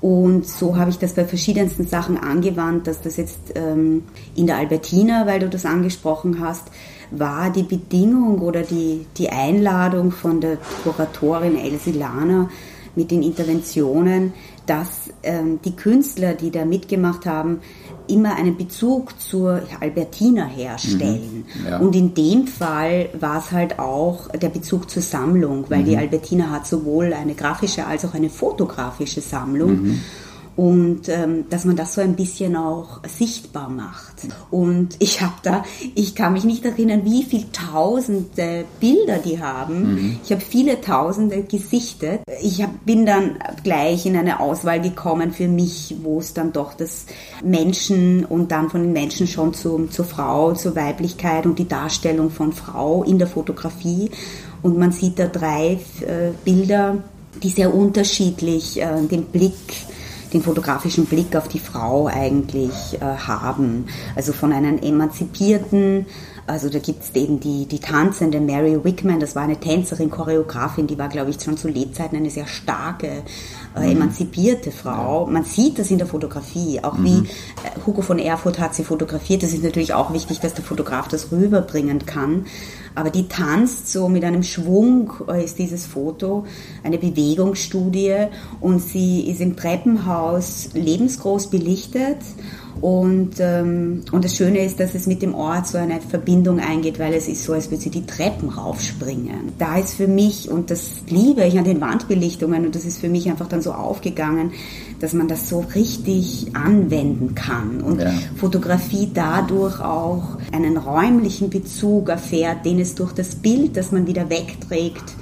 [0.00, 4.02] Und so habe ich das bei verschiedensten Sachen angewandt, dass das jetzt ähm,
[4.34, 6.64] in der Albertina, weil du das angesprochen hast,
[7.12, 12.50] war die Bedingung oder die, die Einladung von der Kuratorin Elsie Lana
[12.96, 14.32] mit den Interventionen,
[14.66, 17.60] dass ähm, die Künstler, die da mitgemacht haben,
[18.08, 21.44] immer einen Bezug zur Albertina herstellen.
[21.54, 21.78] Mhm, ja.
[21.78, 25.84] Und in dem Fall war es halt auch der Bezug zur Sammlung, weil mhm.
[25.86, 29.82] die Albertina hat sowohl eine grafische als auch eine fotografische Sammlung.
[29.82, 30.00] Mhm
[30.56, 34.26] und ähm, dass man das so ein bisschen auch sichtbar macht.
[34.50, 39.94] Und ich habe da, ich kann mich nicht erinnern, wie viele tausende Bilder die haben.
[39.94, 40.20] Mhm.
[40.22, 42.20] Ich habe viele tausende gesichtet.
[42.42, 46.74] Ich hab, bin dann gleich in eine Auswahl gekommen für mich, wo es dann doch
[46.74, 47.06] das
[47.42, 52.30] Menschen und dann von den Menschen schon zu, zur Frau, zur Weiblichkeit und die Darstellung
[52.30, 54.10] von Frau in der Fotografie.
[54.62, 56.98] Und man sieht da drei äh, Bilder,
[57.42, 59.52] die sehr unterschiedlich äh, den Blick
[60.32, 63.86] den fotografischen Blick auf die Frau eigentlich äh, haben.
[64.16, 66.06] Also von einem emanzipierten,
[66.46, 70.86] also da gibt es eben die, die tanzende Mary Wickman, das war eine Tänzerin, Choreografin,
[70.86, 73.22] die war, glaube ich, schon zu Lebzeiten eine sehr starke,
[73.76, 73.92] äh, mhm.
[73.92, 75.26] emanzipierte Frau.
[75.26, 77.04] Man sieht das in der Fotografie, auch mhm.
[77.04, 79.42] wie äh, Hugo von Erfurt hat sie fotografiert.
[79.42, 82.46] Das ist natürlich auch wichtig, dass der Fotograf das rüberbringen kann.
[82.94, 86.44] Aber die tanzt so mit einem Schwung, äh, ist dieses Foto,
[86.82, 88.26] eine Bewegungsstudie
[88.60, 92.18] und sie ist im Treppenhaus lebensgroß belichtet
[92.80, 96.98] und, ähm, und das Schöne ist, dass es mit dem Ort so eine Verbindung eingeht,
[96.98, 99.52] weil es ist so, als würde sie die Treppen raufspringen.
[99.58, 103.08] Da ist für mich, und das liebe ich an den Wandbelichtungen, und das ist für
[103.08, 104.52] mich einfach dann so aufgegangen,
[105.00, 108.12] dass man das so richtig anwenden kann und ja.
[108.36, 114.30] Fotografie dadurch auch einen räumlichen Bezug erfährt, den es durch das Bild, das man wieder
[114.30, 115.14] wegträgt,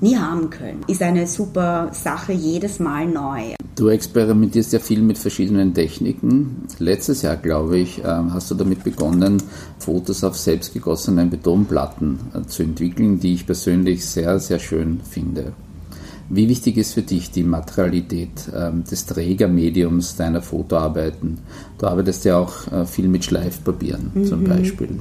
[0.00, 0.84] nie haben können.
[0.88, 3.54] Ist eine super Sache jedes Mal neu.
[3.76, 6.66] Du experimentierst ja viel mit verschiedenen Techniken.
[6.78, 9.42] Letztes Jahr, glaube ich, ähm, hast du damit begonnen,
[9.78, 15.52] Fotos auf selbstgegossenen Betonplatten äh, zu entwickeln, die ich persönlich sehr, sehr schön finde.
[16.28, 21.38] Wie wichtig ist für dich die Materialität ähm, des Trägermediums deiner Fotoarbeiten?
[21.78, 24.24] Du arbeitest ja auch äh, viel mit Schleifpapieren mhm.
[24.24, 24.98] zum Beispiel.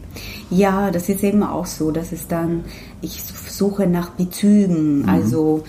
[0.52, 2.64] Ja, das ist eben auch so, dass es dann,
[3.02, 5.10] ich suche nach Bezügen, mhm.
[5.10, 5.64] also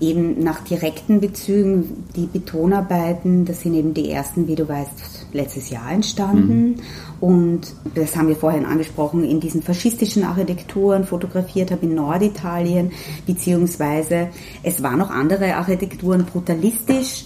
[0.00, 2.04] eben nach direkten Bezügen.
[2.16, 4.90] Die Betonarbeiten, das sind eben die ersten, wie du weißt,
[5.36, 6.68] letztes Jahr entstanden.
[6.68, 6.74] Mhm.
[7.20, 7.60] Und
[7.94, 12.92] das haben wir vorhin angesprochen, in diesen faschistischen Architekturen fotografiert habe in Norditalien,
[13.26, 14.28] beziehungsweise
[14.62, 17.24] es waren noch andere Architekturen brutalistisch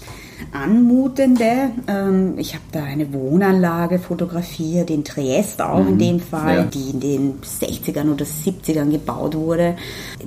[0.52, 1.70] anmutende.
[1.86, 5.88] Ähm, ich habe da eine Wohnanlage fotografiert, in Triest auch mhm.
[5.88, 6.64] in dem Fall, ja.
[6.64, 9.76] die in den 60ern oder 70ern gebaut wurde,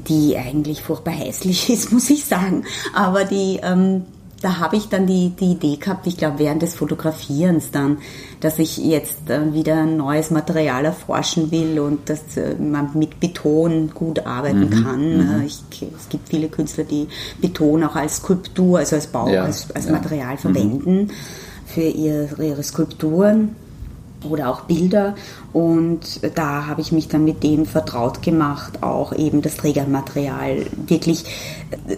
[0.08, 2.64] die eigentlich furchtbar hässlich ist, muss ich sagen.
[2.94, 4.04] Aber die ähm,
[4.44, 8.00] da habe ich dann die, die Idee gehabt, ich glaube während des Fotografierens dann,
[8.42, 13.22] dass ich jetzt äh, wieder ein neues Material erforschen will und dass äh, man mit
[13.22, 14.84] Beton gut arbeiten mhm.
[14.84, 15.18] kann.
[15.18, 15.42] Mhm.
[15.42, 15.62] Äh, ich,
[15.98, 17.08] es gibt viele Künstler, die
[17.40, 19.46] Beton auch als Skulptur, also als Bau, ja.
[19.46, 19.94] als, als ja.
[19.94, 21.10] Material verwenden mhm.
[21.66, 23.56] für ihre, ihre Skulpturen
[24.30, 25.16] oder auch Bilder.
[25.52, 31.26] Und da habe ich mich dann mit dem vertraut gemacht, auch eben das Trägermaterial wirklich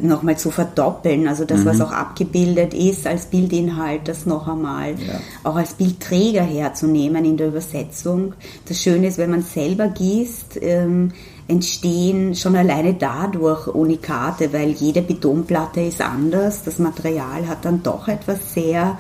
[0.02, 1.28] nochmal zu verdoppeln.
[1.28, 1.66] Also das, mhm.
[1.66, 5.20] was auch abgebildet ist als Bildinhalt, das noch einmal ja.
[5.44, 8.34] auch als Bildträger herzunehmen in der Übersetzung.
[8.68, 11.12] Das Schöne ist, wenn man selber gießt, ähm,
[11.48, 16.64] entstehen schon alleine dadurch Unikate, weil jede Betonplatte ist anders.
[16.64, 18.98] Das Material hat dann doch etwas sehr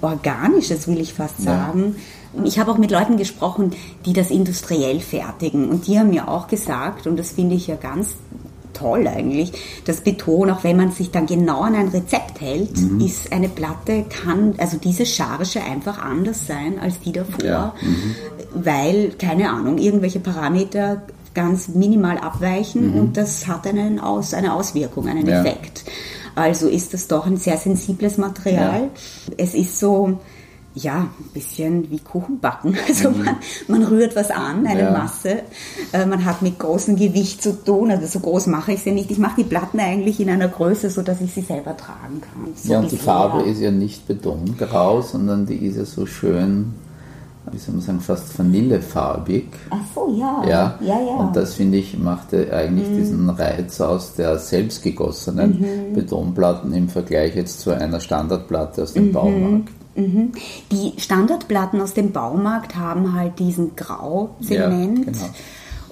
[0.00, 1.94] Organisches, will ich fast sagen.
[1.96, 2.02] Ja
[2.44, 3.72] ich habe auch mit Leuten gesprochen,
[4.06, 5.68] die das industriell fertigen.
[5.68, 8.16] Und die haben mir auch gesagt, und das finde ich ja ganz
[8.72, 9.52] toll eigentlich,
[9.84, 13.00] das Beton, auch wenn man sich dann genau an ein Rezept hält, mhm.
[13.00, 17.74] ist eine Platte, kann, also diese Charge einfach anders sein als die davor, ja.
[17.80, 18.14] mhm.
[18.54, 21.02] weil, keine Ahnung, irgendwelche Parameter
[21.34, 23.00] ganz minimal abweichen mhm.
[23.00, 25.40] und das hat einen Aus, eine Auswirkung, einen ja.
[25.40, 25.84] Effekt.
[26.34, 28.82] Also ist das doch ein sehr sensibles Material.
[28.82, 29.34] Ja.
[29.36, 30.18] Es ist so,
[30.74, 32.76] ja, ein bisschen wie Kuchen backen.
[32.88, 33.24] Also mhm.
[33.24, 33.36] man,
[33.68, 34.90] man, rührt was an, eine ja.
[34.90, 35.42] Masse.
[35.92, 37.90] Äh, man hat mit großem Gewicht zu tun.
[37.90, 39.10] Also so groß mache ich sie nicht.
[39.10, 42.52] Ich mache die Platten eigentlich in einer Größe, so dass ich sie selber tragen kann.
[42.56, 46.74] So ja, und die Farbe ist ja nicht betongrau, sondern die ist ja so schön
[47.50, 49.48] wie soll man sagen, fast vanillefarbig.
[49.70, 50.44] Ach so, ja.
[50.48, 51.00] Ja, ja.
[51.00, 51.16] ja.
[51.16, 52.96] Und das, finde ich, machte eigentlich mhm.
[52.96, 55.94] diesen Reiz aus der selbstgegossenen mhm.
[55.94, 59.12] Betonplatten im Vergleich jetzt zu einer Standardplatte aus dem mhm.
[59.12, 59.81] Baumarkt.
[59.94, 60.32] Mhm.
[60.70, 64.50] Die Standardplatten aus dem Baumarkt haben halt diesen Grauzement.
[64.50, 65.30] Ja, genau.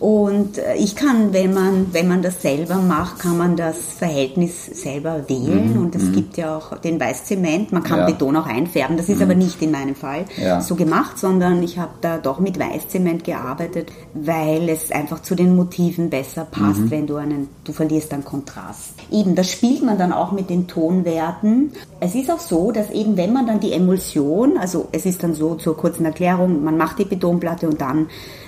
[0.01, 4.65] Und äh, ich kann, wenn man, wenn man das selber macht, kann man das Verhältnis
[4.65, 5.75] selber wählen.
[5.75, 5.83] Mhm.
[5.83, 6.13] Und es mhm.
[6.15, 7.71] gibt ja auch den Weißzement.
[7.71, 8.07] Man kann ja.
[8.07, 8.97] Beton auch einfärben.
[8.97, 9.25] Das ist mhm.
[9.25, 10.63] aber nicht in meinem Fall ja.
[10.63, 15.55] so gemacht, sondern ich habe da doch mit Weißzement gearbeitet, weil es einfach zu den
[15.55, 16.91] Motiven besser passt, mhm.
[16.91, 18.95] wenn du einen, du verlierst dann Kontrast.
[19.11, 21.73] Eben, das spielt man dann auch mit den Tonwerten.
[22.01, 25.35] Es ist auch so, dass eben, wenn man dann die Emulsion, also es ist dann
[25.35, 28.07] so zur kurzen Erklärung, man macht die Betonplatte und dann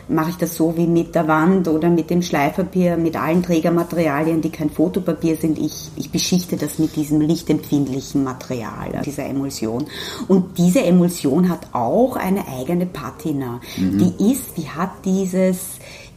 [0.09, 4.41] mache ich das so wie mit der Wand oder mit dem Schleifpapier, mit allen Trägermaterialien,
[4.41, 5.59] die kein Fotopapier sind.
[5.59, 9.87] Ich, ich beschichte das mit diesem lichtempfindlichen Material, dieser Emulsion.
[10.29, 13.61] Und diese Emulsion hat auch eine eigene Patina.
[13.77, 13.99] Mhm.
[13.99, 15.59] Die ist, die hat dieses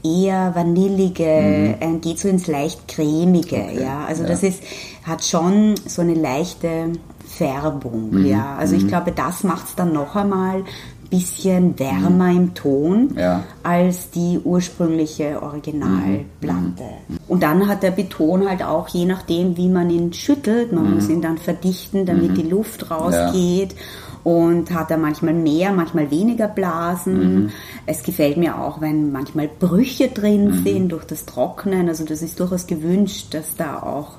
[0.03, 2.01] eher vanillige, mhm.
[2.01, 3.81] geht so ins leicht cremige, okay.
[3.81, 4.05] ja.
[4.05, 4.29] Also ja.
[4.29, 4.61] das ist,
[5.03, 6.91] hat schon so eine leichte
[7.27, 8.25] Färbung, mhm.
[8.25, 8.55] ja.
[8.57, 8.89] Also ich mhm.
[8.89, 10.63] glaube, das macht es dann noch einmal
[11.05, 12.37] bisschen wärmer mhm.
[12.37, 13.43] im Ton ja.
[13.63, 16.83] als die ursprüngliche Originalplatte.
[17.07, 17.17] Mhm.
[17.27, 20.93] Und dann hat der Beton halt auch, je nachdem, wie man ihn schüttelt, man mhm.
[20.95, 22.35] muss ihn dann verdichten, damit mhm.
[22.35, 23.73] die Luft rausgeht.
[23.73, 23.79] Ja.
[24.23, 27.43] Und hat er manchmal mehr, manchmal weniger Blasen.
[27.43, 27.49] Mhm.
[27.85, 30.63] Es gefällt mir auch, wenn manchmal Brüche drin mhm.
[30.63, 31.87] sind durch das Trocknen.
[31.89, 34.13] Also das ist durchaus gewünscht, dass da auch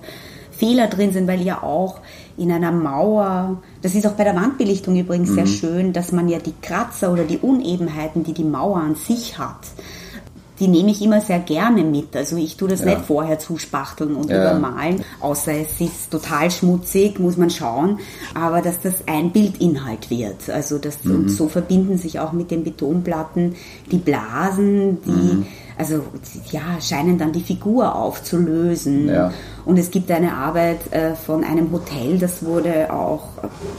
[0.56, 2.00] Fehler drin sind, weil ja auch
[2.36, 5.34] in einer Mauer, das ist auch bei der Wandbelichtung übrigens mhm.
[5.34, 9.38] sehr schön, dass man ja die Kratzer oder die Unebenheiten, die die Mauer an sich
[9.38, 9.60] hat,
[10.58, 12.16] die nehme ich immer sehr gerne mit.
[12.16, 12.86] Also ich tue das ja.
[12.86, 14.42] nicht vorher zuspachteln und ja.
[14.42, 17.98] übermalen, außer es ist total schmutzig, muss man schauen,
[18.34, 20.48] aber dass das ein Bildinhalt wird.
[20.48, 21.14] Also das, mhm.
[21.14, 23.54] und so verbinden sich auch mit den Betonplatten
[23.90, 25.46] die Blasen, die mhm
[25.78, 26.02] also
[26.50, 29.08] ja, scheinen dann die Figur aufzulösen.
[29.08, 29.32] Ja.
[29.64, 33.30] Und es gibt eine Arbeit äh, von einem Hotel, das wurde auch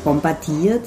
[0.03, 0.83] bombardiert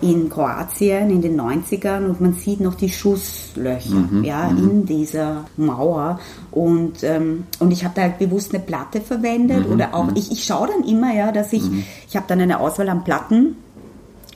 [0.00, 4.70] in Kroatien in den 90ern und man sieht noch die Schusslöcher mhm, ja, mhm.
[4.70, 6.18] in dieser Mauer.
[6.50, 10.16] Und, ähm, und ich habe da halt bewusst eine Platte verwendet mhm, oder auch, mhm.
[10.16, 11.84] ich, ich schaue dann immer, ja, dass ich, mhm.
[12.08, 13.56] ich habe dann eine Auswahl an Platten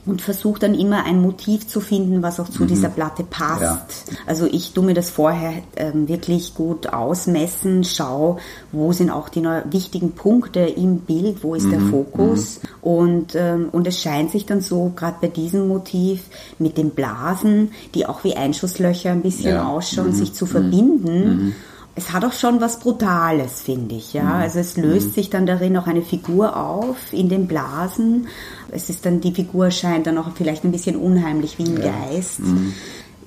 [0.04, 2.68] und versuche dann immer ein Motiv zu finden, was auch zu mhm.
[2.68, 3.62] dieser Platte passt.
[3.62, 4.16] Ja.
[4.26, 8.38] Also ich tue mir das vorher ähm, wirklich gut ausmessen, schau,
[8.72, 11.70] wo sind auch die wichtigen Punkte im Bild, wo ist mhm.
[11.70, 12.68] der Fokus mhm.
[12.88, 16.24] und, ähm, und es scheint sich dann so, gerade bei diesem Motiv
[16.58, 19.68] mit den Blasen, die auch wie Einschusslöcher ein bisschen ja.
[19.68, 20.14] ausschauen, mhm.
[20.14, 21.54] sich zu verbinden mhm
[21.94, 24.14] es hat auch schon was Brutales, finde ich.
[24.14, 24.22] Ja?
[24.22, 24.32] Mhm.
[24.42, 25.12] Also es löst mhm.
[25.12, 28.28] sich dann darin auch eine Figur auf in den Blasen.
[28.70, 31.92] Es ist dann, die Figur scheint dann auch vielleicht ein bisschen unheimlich wie ein ja.
[31.92, 32.40] Geist.
[32.40, 32.72] Mhm.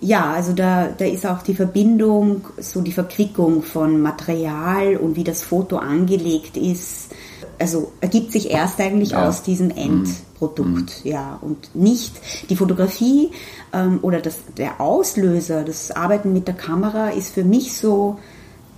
[0.02, 5.24] Ja, also da, da ist auch die Verbindung, so die Verquickung von Material und wie
[5.24, 7.12] das Foto angelegt ist.
[7.58, 9.28] Also ergibt sich erst eigentlich ja.
[9.28, 9.78] aus diesem mhm.
[9.78, 11.12] Endprodukt, mhm.
[11.12, 12.14] ja, und nicht
[12.50, 13.32] die Fotografie
[13.72, 18.18] ähm, oder das, der Auslöser, das Arbeiten mit der Kamera ist für mich so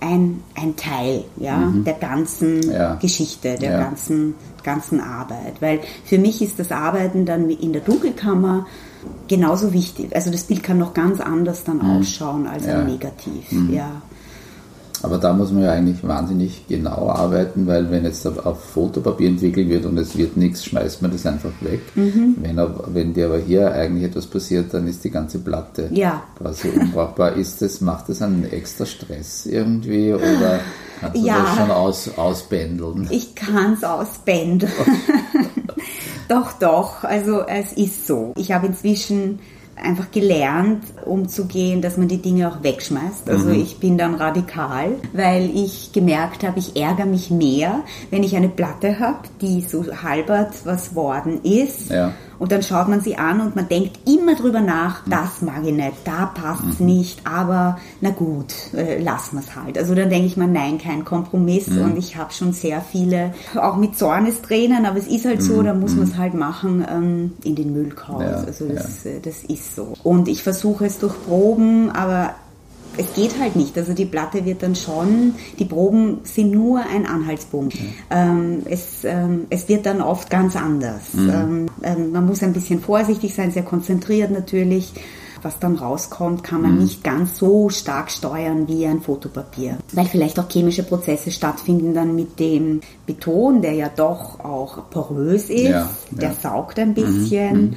[0.00, 1.84] ein, ein Teil ja, mhm.
[1.84, 2.94] der ganzen ja.
[2.96, 3.80] Geschichte, der ja.
[3.80, 5.60] ganzen, ganzen Arbeit.
[5.60, 8.66] Weil für mich ist das Arbeiten dann in der Dunkelkammer
[9.26, 10.14] genauso wichtig.
[10.14, 11.98] Also das Bild kann noch ganz anders dann mhm.
[11.98, 12.78] ausschauen als ja.
[12.78, 13.50] ein Negativ.
[13.50, 13.74] Mhm.
[13.74, 14.02] Ja.
[15.02, 19.68] Aber da muss man ja eigentlich wahnsinnig genau arbeiten, weil wenn jetzt auf Fotopapier entwickelt
[19.68, 21.80] wird und es wird nichts, schmeißt man das einfach weg.
[21.94, 22.36] Mhm.
[22.40, 26.22] Wenn, wenn dir aber hier eigentlich etwas passiert, dann ist die ganze Platte ja.
[26.36, 27.34] quasi unbrauchbar.
[27.34, 30.60] Ist das, macht das einen extra Stress irgendwie oder
[31.00, 31.42] kannst du ja.
[31.42, 33.06] das schon aus, ausbändeln?
[33.10, 34.72] Ich kann es ausbändeln.
[36.28, 37.04] doch, doch.
[37.04, 38.32] Also es ist so.
[38.36, 39.38] Ich habe inzwischen
[39.82, 43.28] einfach gelernt, umzugehen, dass man die Dinge auch wegschmeißt.
[43.28, 43.62] Also mhm.
[43.62, 48.48] ich bin dann radikal, weil ich gemerkt habe, ich ärgere mich mehr, wenn ich eine
[48.48, 51.90] Platte habe, die so halbert was worden ist.
[51.90, 55.10] Ja und dann schaut man sie an und man denkt immer drüber nach, mhm.
[55.10, 56.86] das mag ich nicht, da passt's mhm.
[56.86, 59.78] nicht, aber na gut, äh, lassen wir es halt.
[59.78, 61.82] Also dann denke ich mir, nein, kein Kompromiss mhm.
[61.82, 65.74] und ich habe schon sehr viele, auch mit Zornestränen, aber es ist halt so, da
[65.74, 67.88] muss man es halt machen, ähm, in den Müll.
[68.08, 69.12] Ja, also das, ja.
[69.12, 69.94] äh, das ist so.
[70.02, 72.34] Und ich versuche es durch Proben, aber
[72.98, 73.76] es geht halt nicht.
[73.78, 77.80] Also die Platte wird dann schon, die Proben sind nur ein Anhaltspunkt.
[77.80, 77.94] Mhm.
[78.10, 81.14] Ähm, es, ähm, es wird dann oft ganz anders.
[81.14, 81.30] Mhm.
[81.30, 84.92] Ähm, ähm man muss ein bisschen vorsichtig sein, sehr konzentriert natürlich.
[85.40, 86.82] Was dann rauskommt, kann man mhm.
[86.82, 89.78] nicht ganz so stark steuern wie ein Fotopapier.
[89.92, 95.48] Weil vielleicht auch chemische Prozesse stattfinden dann mit dem Beton, der ja doch auch porös
[95.48, 95.68] ist.
[95.68, 96.34] Ja, der ja.
[96.34, 97.54] saugt ein bisschen.
[97.54, 97.62] Mhm.
[97.62, 97.76] mhm.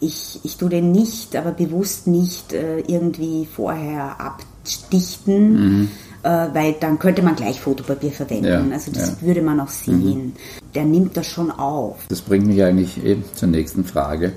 [0.00, 4.20] Ich, ich tue den nicht, aber bewusst nicht äh, irgendwie vorher
[4.68, 5.52] abstichten.
[5.52, 5.88] Mhm
[6.22, 8.46] äh, weil dann könnte man gleich Fotopapier verwenden.
[8.46, 9.26] Ja, also das ja.
[9.26, 10.26] würde man auch sehen.
[10.26, 10.32] Mhm.
[10.74, 11.96] Der nimmt das schon auf.
[12.08, 14.32] Das bringt mich eigentlich eben zur nächsten Frage.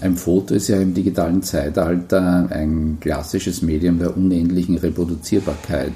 [0.00, 5.92] Ein Foto ist ja im digitalen Zeitalter ein klassisches Medium der unendlichen Reproduzierbarkeit.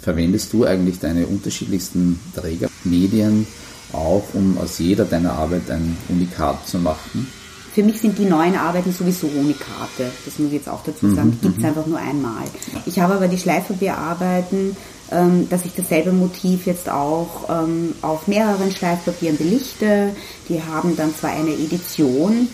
[0.00, 3.48] Verwendest du eigentlich deine unterschiedlichsten Trägermedien
[3.92, 7.26] auch, um aus jeder deiner Arbeit ein Unikat zu machen?
[7.76, 10.10] Für mich sind die neuen Arbeiten sowieso Unikate.
[10.24, 11.32] Das muss ich jetzt auch dazu sagen.
[11.32, 11.66] Die gibt es mhm.
[11.66, 12.44] einfach nur einmal.
[12.86, 14.74] Ich habe aber die Schleifpapierarbeiten,
[15.12, 20.16] ähm, dass ich dasselbe Motiv jetzt auch ähm, auf mehreren Schleifpapieren belichte.
[20.48, 22.48] Die haben dann zwar eine Edition,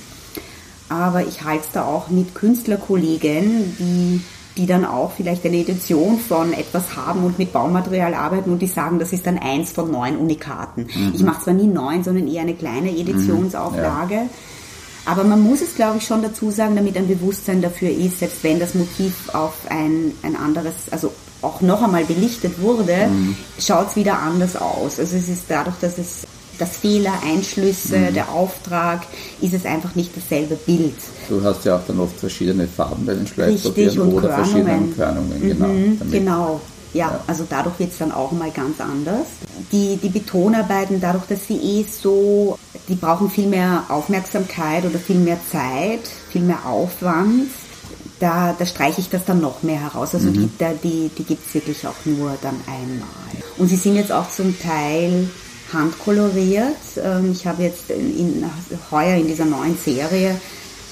[0.88, 4.22] aber ich halte es da auch mit Künstlerkollegen, die,
[4.56, 8.66] die dann auch vielleicht eine Edition von etwas haben und mit Baumaterial arbeiten und die
[8.66, 10.88] sagen, das ist dann eins von neun Unikaten.
[10.92, 11.12] Mhm.
[11.14, 14.14] Ich mache zwar nie neun, sondern eher eine kleine Editionsauflage.
[14.16, 14.20] Mhm.
[14.22, 14.30] Ja.
[15.04, 18.44] Aber man muss es, glaube ich, schon dazu sagen, damit ein Bewusstsein dafür ist, selbst
[18.44, 21.12] wenn das Motiv auf ein, ein anderes, also
[21.42, 23.36] auch noch einmal belichtet wurde, mhm.
[23.58, 25.00] schaut es wieder anders aus.
[25.00, 26.22] Also es ist dadurch, dass es
[26.58, 28.14] das Fehler, Einschlüsse, mhm.
[28.14, 29.02] der Auftrag,
[29.40, 30.94] ist es einfach nicht dasselbe Bild.
[31.28, 34.52] Du hast ja auch dann oft verschiedene Farben bei den Schleifpapieren oder Körnungen.
[34.52, 35.40] verschiedene Körnungen.
[35.40, 36.60] Genau, mhm, genau.
[36.94, 39.26] Ja, also dadurch wird es dann auch mal ganz anders.
[39.70, 45.16] Die, die Betonarbeiten, dadurch, dass sie eh so, die brauchen viel mehr Aufmerksamkeit oder viel
[45.16, 47.48] mehr Zeit, viel mehr Aufwand.
[48.20, 50.14] Da, da streiche ich das dann noch mehr heraus.
[50.14, 50.50] Also mhm.
[50.58, 53.08] die, die, die gibt es wirklich auch nur dann einmal.
[53.58, 55.28] Und sie sind jetzt auch zum Teil
[55.72, 56.76] handkoloriert.
[57.02, 58.50] Ähm, ich habe jetzt in, in,
[58.90, 60.38] heuer in dieser neuen Serie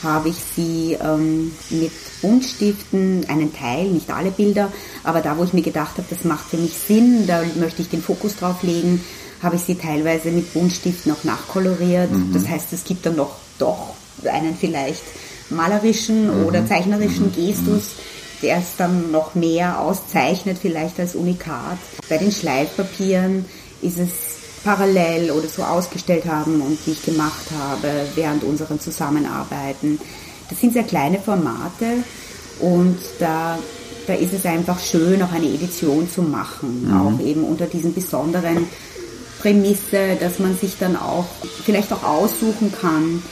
[0.03, 4.73] habe ich sie ähm, mit Buntstiften, einen Teil, nicht alle Bilder,
[5.05, 7.89] aber da, wo ich mir gedacht habe, das macht für mich Sinn, da möchte ich
[7.89, 9.05] den Fokus drauf legen,
[9.43, 12.11] habe ich sie teilweise mit Buntstiften auch nachkoloriert.
[12.11, 12.33] Mhm.
[12.33, 15.03] Das heißt, es gibt dann noch doch einen vielleicht
[15.51, 16.47] malerischen mhm.
[16.47, 17.33] oder zeichnerischen mhm.
[17.35, 17.91] Gestus,
[18.43, 21.79] der es dann noch mehr auszeichnet, vielleicht als Unikat.
[22.09, 23.45] Bei den Schleifpapieren
[23.83, 29.99] ist es parallel oder so ausgestellt haben und die ich gemacht habe während unseren Zusammenarbeiten.
[30.49, 32.05] Das sind sehr kleine Formate
[32.61, 33.59] und da,
[34.07, 37.01] da ist es einfach schön, auch eine Edition zu machen, mhm.
[37.01, 38.67] auch eben unter diesen besonderen
[39.41, 41.27] Prämisse, dass man sich dann auch
[41.65, 43.23] vielleicht auch aussuchen kann,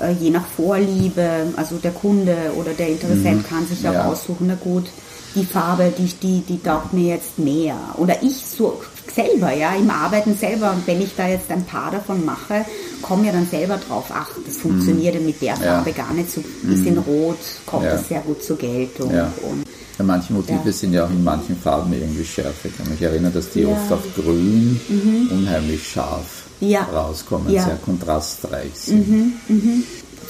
[0.00, 3.46] äh, je nach Vorliebe, also der Kunde oder der Interessent mhm.
[3.46, 4.04] kann sich auch ja.
[4.06, 4.90] aussuchen, na gut,
[5.34, 7.76] die Farbe, die, die, die taugt mir jetzt mehr.
[7.96, 8.80] Oder ich so
[9.14, 10.72] selber, ja, im Arbeiten selber.
[10.72, 12.64] Und wenn ich da jetzt ein paar davon mache,
[13.02, 15.26] komme ja dann selber drauf, ach, das funktioniert mhm.
[15.26, 15.96] mit der Farbe ja.
[15.96, 17.00] gar nicht so, ist in mhm.
[17.00, 17.92] Rot, kommt ja.
[17.92, 19.14] das sehr gut zur Geltung.
[19.14, 19.32] Ja.
[19.42, 19.64] Und,
[19.98, 22.68] ja, manche Motive sind ja auch in manchen Farben irgendwie schärfer.
[22.68, 25.28] Ich kann mich erinnern, dass die oft auf Grün mhm.
[25.30, 26.44] unheimlich scharf
[26.92, 29.34] rauskommen, sehr kontrastreich sind.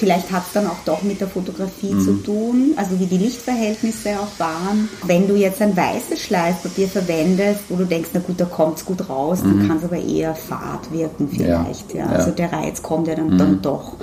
[0.04, 2.00] Vielleicht hat es dann auch doch mit der Fotografie mhm.
[2.00, 4.90] zu tun, also wie die Lichtverhältnisse auch waren.
[5.06, 8.84] Wenn du jetzt ein weißes Schleifpapier verwendest, wo du denkst, na gut, da kommt es
[8.84, 9.60] gut raus, mhm.
[9.60, 11.94] dann kann es aber eher fad wirken vielleicht.
[11.94, 12.04] Ja.
[12.04, 12.06] ja.
[12.06, 13.38] Also der Reiz kommt ja dann, mhm.
[13.38, 13.94] dann doch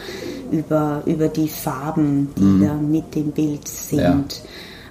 [0.51, 2.65] über, über die Farben, die mhm.
[2.65, 4.01] da mit dem Bild sind.
[4.01, 4.23] Ja.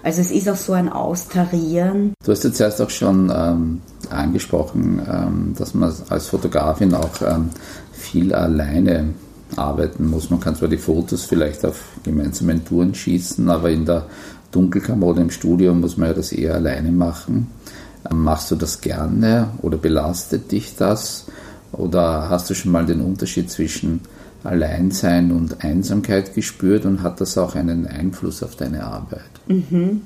[0.05, 2.15] Also es ist auch so ein Austarieren.
[2.25, 7.51] Du hast jetzt erst auch schon ähm, angesprochen, ähm, dass man als Fotografin auch ähm,
[7.93, 9.09] viel alleine
[9.57, 10.31] arbeiten muss.
[10.31, 14.07] Man kann zwar die Fotos vielleicht auf gemeinsamen Touren schießen, aber in der
[14.53, 17.49] Dunkelkammer oder im Studio muss man ja das eher alleine machen.
[18.11, 21.27] Ähm, machst du das gerne oder belastet dich das?
[21.73, 24.01] Oder hast du schon mal den Unterschied zwischen
[24.43, 29.31] Alleinsein und Einsamkeit gespürt und hat das auch einen Einfluss auf deine Arbeit?
[29.47, 30.03] Mhm.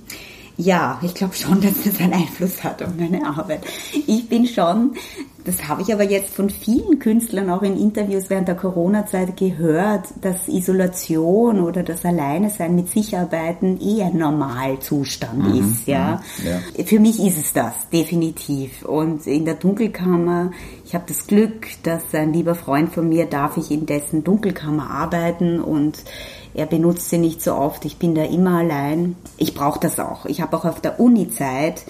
[0.56, 3.62] Ja, ich glaube schon, dass das einen Einfluss hat auf meine Arbeit.
[4.06, 4.92] Ich bin schon
[5.44, 10.06] das habe ich aber jetzt von vielen Künstlern auch in Interviews während der Corona-Zeit gehört,
[10.22, 15.86] dass Isolation oder das Alleine-Sein mit sich arbeiten eher Normalzustand mhm, ist.
[15.86, 16.22] Ja?
[16.38, 16.84] Mhm, ja.
[16.84, 18.84] Für mich ist es das, definitiv.
[18.84, 20.50] Und in der Dunkelkammer,
[20.86, 24.90] ich habe das Glück, dass ein lieber Freund von mir darf ich in dessen Dunkelkammer
[24.90, 25.98] arbeiten und
[26.54, 27.84] er benutzt sie nicht so oft.
[27.84, 29.16] Ich bin da immer allein.
[29.36, 30.24] Ich brauche das auch.
[30.26, 31.82] Ich habe auch auf der Uni-Zeit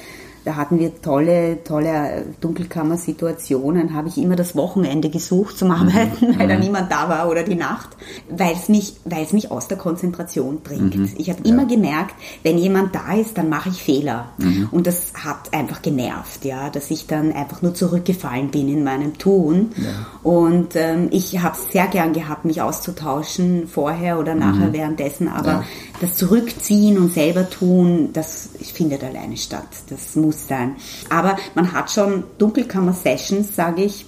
[0.45, 6.39] da hatten wir tolle, tolle Dunkelkammersituationen, habe ich immer das Wochenende gesucht zum Arbeiten, mhm.
[6.39, 6.61] weil da mhm.
[6.61, 7.97] niemand da war oder die Nacht,
[8.29, 10.97] weil es mich, weil es mich aus der Konzentration bringt.
[10.97, 11.11] Mhm.
[11.17, 11.51] Ich habe ja.
[11.51, 14.33] immer gemerkt, wenn jemand da ist, dann mache ich Fehler.
[14.37, 14.69] Mhm.
[14.71, 19.17] Und das hat einfach genervt, ja, dass ich dann einfach nur zurückgefallen bin in meinem
[19.17, 19.73] Tun.
[19.77, 20.07] Ja.
[20.23, 24.73] Und ähm, ich habe es sehr gern gehabt, mich auszutauschen, vorher oder nachher, mhm.
[24.75, 25.65] währenddessen, aber ja.
[26.03, 29.69] das Zurückziehen und selber tun, das findet alleine statt.
[29.89, 30.77] Das muss sein.
[31.11, 34.07] Aber man hat schon Dunkelkammer-Sessions, sage ich,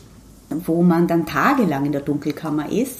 [0.48, 2.98] wo man dann tagelang in der Dunkelkammer ist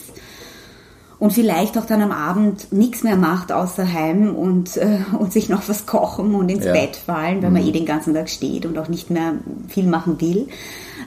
[1.18, 5.48] und vielleicht auch dann am Abend nichts mehr macht außer heim und, äh, und sich
[5.48, 6.72] noch was kochen und ins ja.
[6.72, 7.56] Bett fallen, weil mhm.
[7.56, 9.34] man eh den ganzen Tag steht und auch nicht mehr
[9.68, 10.48] viel machen will.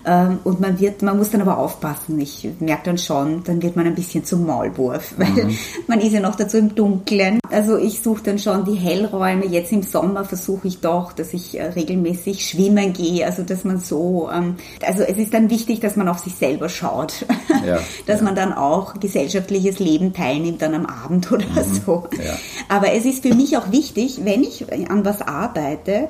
[0.05, 2.19] Ähm, und man wird, man muss dann aber aufpassen.
[2.19, 5.57] Ich merke dann schon, dann wird man ein bisschen zum Maulwurf, weil mhm.
[5.87, 7.39] man ist ja noch dazu im Dunkeln.
[7.51, 9.45] Also ich suche dann schon die Hellräume.
[9.45, 13.79] Jetzt im Sommer versuche ich doch, dass ich äh, regelmäßig schwimmen gehe, also dass man
[13.79, 17.25] so, ähm, also es ist dann wichtig, dass man auf sich selber schaut,
[17.65, 18.25] ja, dass ja.
[18.25, 21.81] man dann auch gesellschaftliches Leben teilnimmt dann am Abend oder mhm.
[21.85, 22.07] so.
[22.17, 22.37] Ja.
[22.67, 26.09] Aber es ist für mich auch wichtig, wenn ich an was arbeite,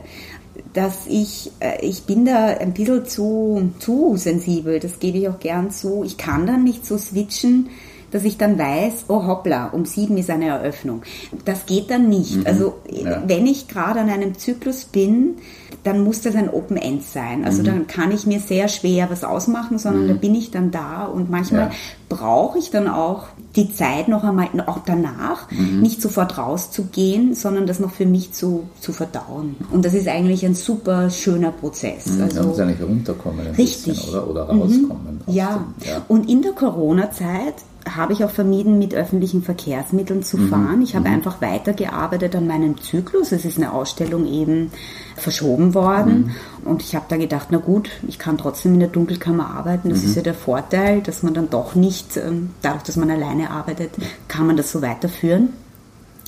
[0.74, 5.40] dass ich, äh, ich bin da ein bisschen zu, zu sensibel, das gebe ich auch
[5.40, 6.04] gern zu.
[6.04, 7.70] Ich kann dann nicht so switchen,
[8.12, 11.04] dass ich dann weiß, oh hoppla, um sieben ist eine Eröffnung.
[11.46, 12.38] Das geht dann nicht.
[12.38, 12.48] Mhm.
[12.48, 13.24] Also ja.
[13.26, 15.36] wenn ich gerade an einem Zyklus bin,
[15.84, 17.46] dann muss das ein Open End sein.
[17.46, 17.66] Also mhm.
[17.66, 20.08] dann kann ich mir sehr schwer was ausmachen, sondern mhm.
[20.10, 21.72] da bin ich dann da und manchmal ja.
[22.10, 25.82] brauche ich dann auch die Zeit noch einmal, auch danach, mhm.
[25.82, 29.56] nicht sofort rauszugehen, sondern das noch für mich zu, zu verdauen.
[29.72, 32.08] Und das ist eigentlich ein super schöner Prozess.
[32.08, 32.24] Mhm.
[32.24, 33.48] Also, da eigentlich runterkommen.
[33.58, 33.96] richtig.
[33.96, 34.30] Bisschen, oder?
[34.30, 35.22] oder rauskommen.
[35.28, 35.66] Ja.
[35.86, 36.02] ja.
[36.08, 37.56] Und in der Corona-Zeit
[37.88, 40.50] habe ich auch vermieden, mit öffentlichen Verkehrsmitteln zu mhm.
[40.50, 40.82] fahren.
[40.82, 41.16] Ich habe mhm.
[41.16, 43.32] einfach weitergearbeitet an meinem Zyklus.
[43.32, 44.72] Es ist eine Ausstellung eben
[45.16, 46.36] verschoben worden.
[46.64, 46.70] Mhm.
[46.70, 49.90] Und ich habe da gedacht, na gut, ich kann trotzdem in der Dunkelkammer arbeiten.
[49.90, 50.10] Das mhm.
[50.10, 53.92] ist ja der Vorteil, dass man dann doch nicht, ähm, dadurch, dass man alleine arbeitet,
[54.28, 55.50] kann man das so weiterführen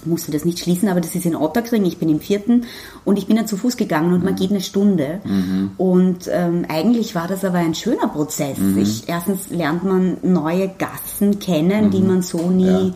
[0.06, 2.66] musste das nicht schließen, aber das ist in Otterkring, ich bin im vierten
[3.06, 4.38] und ich bin dann zu Fuß gegangen und man mhm.
[4.38, 5.22] geht eine Stunde.
[5.24, 5.72] Mhm.
[5.78, 8.58] Und ähm, eigentlich war das aber ein schöner Prozess.
[8.58, 8.78] Mhm.
[8.78, 12.08] Ich, erstens lernt man neue Gassen kennen, die mhm.
[12.08, 12.94] man so nie ja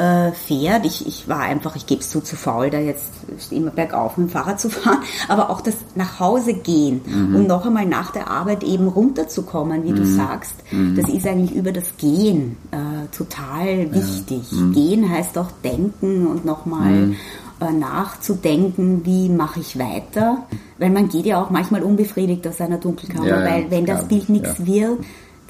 [0.00, 0.86] äh, fährt.
[0.86, 3.10] Ich, ich war einfach, ich gebe es zu, zu faul, da jetzt
[3.50, 7.36] immer bergauf mit dem Fahrrad zu fahren, aber auch das nach Hause gehen mhm.
[7.36, 9.96] und noch einmal nach der Arbeit eben runterzukommen, wie mhm.
[9.96, 10.96] du sagst, mhm.
[10.96, 14.50] das ist eigentlich über das Gehen äh, total wichtig.
[14.50, 14.58] Ja.
[14.58, 14.72] Mhm.
[14.72, 17.16] Gehen heißt auch denken und nochmal mhm.
[17.60, 20.46] äh, nachzudenken, wie mache ich weiter,
[20.78, 24.30] weil man geht ja auch manchmal unbefriedigt aus einer Dunkelkammer, ja, weil wenn das Bild
[24.30, 24.66] nichts ja.
[24.66, 24.98] wird,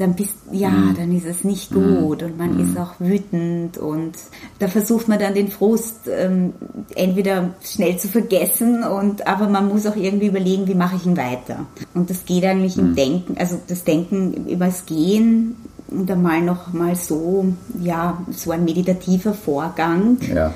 [0.01, 0.95] dann bist ja, mhm.
[0.97, 2.01] dann ist es nicht mhm.
[2.01, 2.69] gut und man mhm.
[2.71, 4.13] ist auch wütend und
[4.59, 6.55] da versucht man dann den Frust ähm,
[6.95, 11.17] entweder schnell zu vergessen und aber man muss auch irgendwie überlegen, wie mache ich ihn
[11.17, 11.67] weiter.
[11.95, 12.97] Und das geht eigentlich im mhm.
[12.97, 15.57] Denken, also das Denken über das Gehen
[15.91, 17.47] und einmal noch mal so,
[17.79, 20.17] ja, so ein meditativer Vorgang.
[20.35, 20.55] Ja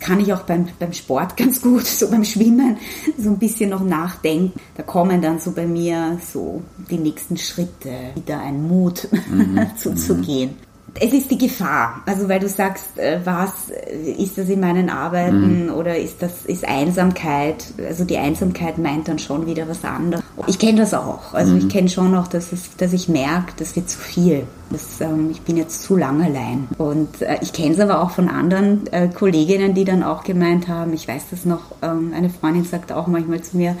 [0.00, 2.78] kann ich auch beim, beim Sport ganz gut, so beim Schwimmen,
[3.18, 4.58] so ein bisschen noch nachdenken.
[4.76, 9.76] Da kommen dann so bei mir so die nächsten Schritte, wieder ein Mut mhm.
[9.76, 10.50] zuzugehen.
[10.50, 12.02] Mhm es ist die Gefahr.
[12.06, 15.72] Also weil du sagst, äh, was äh, ist das in meinen Arbeiten mhm.
[15.72, 17.64] oder ist das ist Einsamkeit?
[17.86, 20.24] Also die Einsamkeit meint dann schon wieder was anderes.
[20.46, 21.34] Ich kenne das auch.
[21.34, 21.58] Also mhm.
[21.58, 24.46] ich kenne schon auch, dass, es, dass ich merke, das wird zu viel.
[24.70, 26.68] Das, ähm, ich bin jetzt zu lang allein.
[26.78, 30.68] Und äh, ich kenne es aber auch von anderen äh, Kolleginnen, die dann auch gemeint
[30.68, 33.76] haben, ich weiß das noch, ähm, eine Freundin sagt auch manchmal zu mir,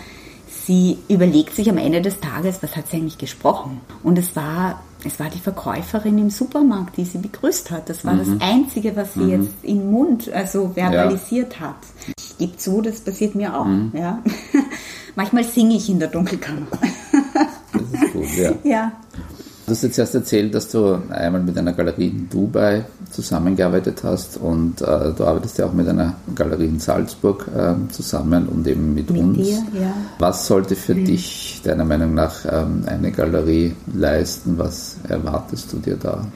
[0.66, 3.80] sie überlegt sich am Ende des Tages, was hat sie eigentlich gesprochen?
[4.02, 7.88] Und es war, es war die Verkäuferin im Supermarkt, die sie begrüßt hat.
[7.88, 8.38] Das war mhm.
[8.38, 9.30] das Einzige, was sie mhm.
[9.30, 11.68] jetzt im Mund, also verbalisiert ja.
[11.68, 11.76] hat.
[12.18, 13.66] Ich gebe zu, das passiert mir auch.
[13.66, 13.92] Mhm.
[13.94, 14.22] Ja.
[15.16, 16.66] Manchmal singe ich in der Dunkelkammer.
[17.72, 18.52] das ist gut, ja.
[18.64, 18.92] ja.
[19.66, 24.36] Du hast jetzt erst erzählt, dass du einmal mit einer Galerie in Dubai zusammengearbeitet hast
[24.36, 28.92] und äh, du arbeitest ja auch mit einer Galerie in Salzburg äh, zusammen und eben
[28.92, 29.38] mit, mit uns.
[29.38, 29.94] Dir, ja.
[30.18, 31.06] Was sollte für mhm.
[31.06, 34.58] dich deiner Meinung nach ähm, eine Galerie leisten?
[34.58, 36.26] Was erwartest du dir da?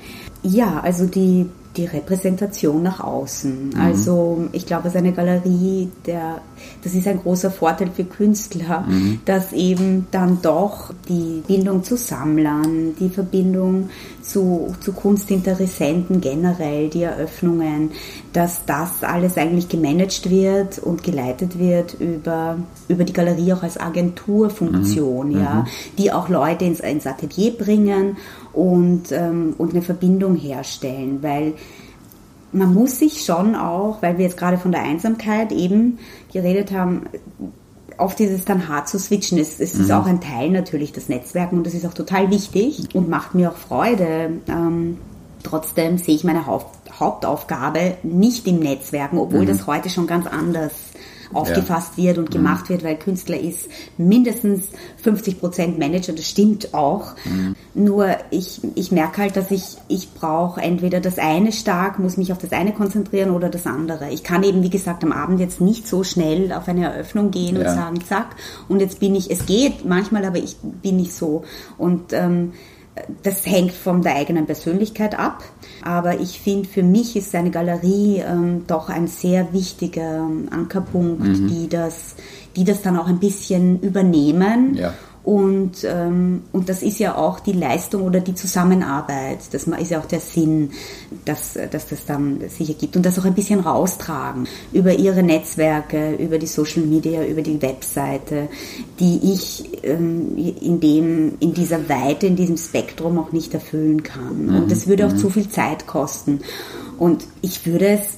[0.42, 3.70] Ja, also die die Repräsentation nach außen.
[3.70, 3.80] Mhm.
[3.80, 6.42] Also ich glaube, seine Galerie, der,
[6.82, 9.20] das ist ein großer Vorteil für Künstler, mhm.
[9.24, 17.02] dass eben dann doch die Bindung zu Sammlern, die Verbindung zu, zu Kunstinteressenten generell, die
[17.02, 17.92] Eröffnungen,
[18.32, 22.58] dass das alles eigentlich gemanagt wird und geleitet wird über,
[22.88, 25.40] über die Galerie auch als Agenturfunktion, mhm.
[25.40, 25.66] ja, mhm.
[25.96, 28.16] die auch Leute ins, ins Atelier bringen
[28.58, 31.54] und, ähm, und eine Verbindung herstellen, weil
[32.50, 35.98] man muss sich schon auch, weil wir jetzt gerade von der Einsamkeit eben
[36.32, 37.02] geredet haben,
[37.98, 39.38] oft ist es dann hart zu switchen.
[39.38, 39.84] Es, es mhm.
[39.84, 43.36] ist auch ein Teil natürlich des Netzwerken und das ist auch total wichtig und macht
[43.36, 44.40] mir auch Freude.
[44.48, 44.98] Ähm,
[45.44, 49.46] trotzdem sehe ich meine Haupt Hauptaufgabe nicht im Netzwerken, obwohl mhm.
[49.46, 50.72] das heute schon ganz anders
[51.32, 52.04] aufgefasst ja.
[52.04, 52.74] wird und gemacht mhm.
[52.74, 54.68] wird, weil Künstler ist mindestens
[55.02, 57.14] 50 Prozent Manager, das stimmt auch.
[57.24, 57.54] Mhm.
[57.74, 62.32] Nur ich, ich merke halt, dass ich, ich brauche entweder das eine stark, muss mich
[62.32, 64.10] auf das eine konzentrieren oder das andere.
[64.10, 67.56] Ich kann eben, wie gesagt, am Abend jetzt nicht so schnell auf eine Eröffnung gehen
[67.56, 67.68] ja.
[67.68, 68.36] und sagen, zack,
[68.68, 71.44] und jetzt bin ich, es geht manchmal, aber ich bin nicht so.
[71.76, 72.52] Und ähm,
[73.22, 75.42] das hängt von der eigenen Persönlichkeit ab.
[75.82, 81.22] Aber ich finde, für mich ist eine Galerie ähm, doch ein sehr wichtiger ähm, Ankerpunkt,
[81.22, 81.48] mhm.
[81.48, 82.16] die, das,
[82.56, 84.74] die das dann auch ein bisschen übernehmen.
[84.74, 84.94] Ja.
[85.28, 89.40] Und, ähm, und das ist ja auch die Leistung oder die Zusammenarbeit.
[89.52, 90.70] Das ist ja auch der Sinn,
[91.26, 92.96] dass, dass das dann sich ergibt.
[92.96, 97.60] Und das auch ein bisschen raustragen über ihre Netzwerke, über die Social Media, über die
[97.60, 98.48] Webseite,
[99.00, 104.46] die ich ähm, in, dem, in dieser Weite, in diesem Spektrum auch nicht erfüllen kann.
[104.46, 104.56] Mhm.
[104.56, 105.18] Und das würde auch mhm.
[105.18, 106.40] zu viel Zeit kosten.
[106.96, 108.16] Und ich würde es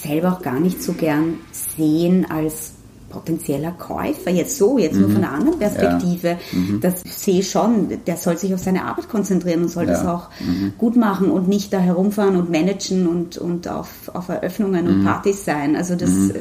[0.00, 2.74] selber auch gar nicht so gern sehen als
[3.12, 5.00] potenzieller Käufer, jetzt so, jetzt mhm.
[5.02, 6.36] nur von einer anderen Perspektive, ja.
[6.52, 6.80] mhm.
[6.80, 9.92] das sehe ich schon, der soll sich auf seine Arbeit konzentrieren und soll ja.
[9.92, 10.72] das auch mhm.
[10.78, 15.04] gut machen und nicht da herumfahren und managen und, und auf, auf Eröffnungen und mhm.
[15.04, 15.76] Partys sein.
[15.76, 16.32] Also das, mhm.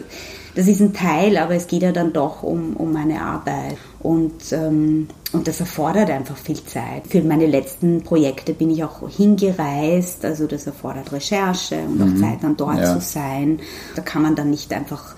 [0.55, 3.77] das ist ein Teil, aber es geht ja dann doch um, um meine Arbeit.
[3.99, 7.07] Und, ähm, und das erfordert einfach viel Zeit.
[7.07, 12.17] Für meine letzten Projekte bin ich auch hingereist, also das erfordert Recherche und auch mhm.
[12.17, 12.93] Zeit dann dort ja.
[12.93, 13.59] zu sein.
[13.95, 15.15] Da kann man dann nicht einfach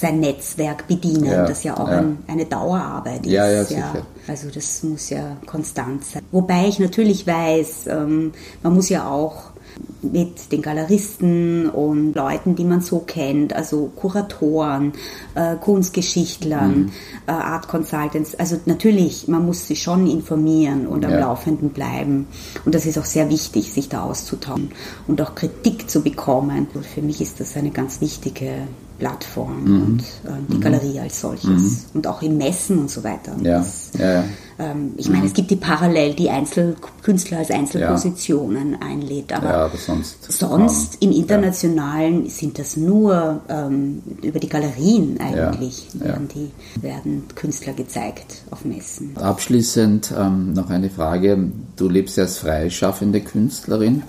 [0.00, 1.98] sein Netzwerk bedienen, ja, das ja auch ja.
[1.98, 3.32] Ein, eine Dauerarbeit ist.
[3.32, 4.06] Ja, ja, sicher.
[4.26, 6.22] Also das muss ja konstant sein.
[6.32, 8.32] Wobei ich natürlich weiß, ähm,
[8.62, 9.54] man muss ja auch
[10.02, 14.92] mit den Galeristen und Leuten, die man so kennt, also Kuratoren,
[15.34, 16.90] äh, Kunstgeschichtlern, mhm.
[17.26, 18.34] äh, Art Consultants.
[18.34, 21.20] Also natürlich, man muss sich schon informieren und am ja.
[21.20, 22.26] Laufenden bleiben.
[22.64, 24.72] Und das ist auch sehr wichtig, sich da auszutauschen
[25.08, 26.68] und auch Kritik zu bekommen.
[26.74, 28.68] Und für mich ist das eine ganz wichtige
[28.98, 29.82] Plattform mhm.
[29.82, 30.60] und äh, die mhm.
[30.60, 31.78] Galerie als solches mhm.
[31.94, 33.36] und auch in Messen und so weiter.
[33.42, 33.58] Ja.
[33.58, 34.24] Das, ja, ja.
[34.58, 35.26] Ähm, ich meine, mhm.
[35.26, 42.28] es gibt die parallel die Einzelkünstler als Einzelpositionen einlädt, aber, aber sonst, sonst im Internationalen
[42.28, 49.16] sind das nur ähm, über die Galerien eigentlich, werden, die, werden Künstler gezeigt auf Messen.
[49.16, 51.50] Abschließend ähm, noch eine Frage.
[51.76, 54.02] Du lebst ja als freischaffende Künstlerin.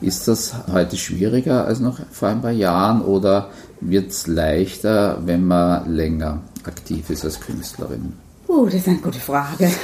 [0.00, 3.50] Ist das heute schwieriger als noch vor ein paar Jahren oder
[3.82, 8.12] wird es leichter, wenn man länger aktiv ist als Künstlerin?
[8.48, 9.70] Uh, das ist eine gute Frage.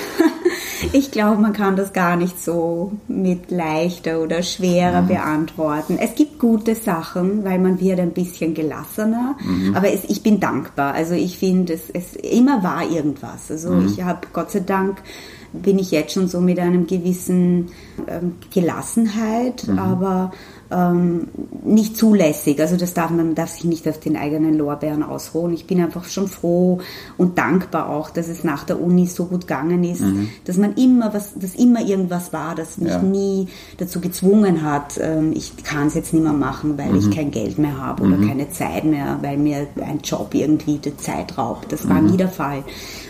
[0.93, 5.09] Ich glaube, man kann das gar nicht so mit leichter oder schwerer mhm.
[5.09, 5.99] beantworten.
[6.01, 9.75] Es gibt gute Sachen, weil man wird ein bisschen gelassener, mhm.
[9.75, 10.95] aber es, ich bin dankbar.
[10.95, 13.51] Also ich finde, es, es immer war irgendwas.
[13.51, 13.87] Also mhm.
[13.87, 15.03] ich habe Gott sei Dank
[15.53, 17.71] bin ich jetzt schon so mit einem gewissen
[18.07, 19.79] ähm, Gelassenheit, mhm.
[19.79, 20.33] aber
[20.71, 21.29] ähm,
[21.65, 22.61] nicht zulässig.
[22.61, 25.55] Also das darf man darf sich nicht auf den eigenen Lorbeeren ausruhen.
[25.55, 26.81] Ich bin einfach schon froh
[27.17, 30.29] und dankbar auch, dass es nach der Uni so gut gegangen ist, mhm.
[30.45, 33.03] dass man immer was, dass immer irgendwas war, das mich ja.
[33.03, 33.49] nie
[33.79, 36.99] dazu gezwungen hat, ähm, ich kann es jetzt nicht mehr machen, weil mhm.
[36.99, 38.29] ich kein Geld mehr habe oder mhm.
[38.29, 41.73] keine Zeit mehr, weil mir ein Job irgendwie die Zeit raubt.
[41.73, 42.11] Das war mhm.
[42.11, 42.63] nie der Fall.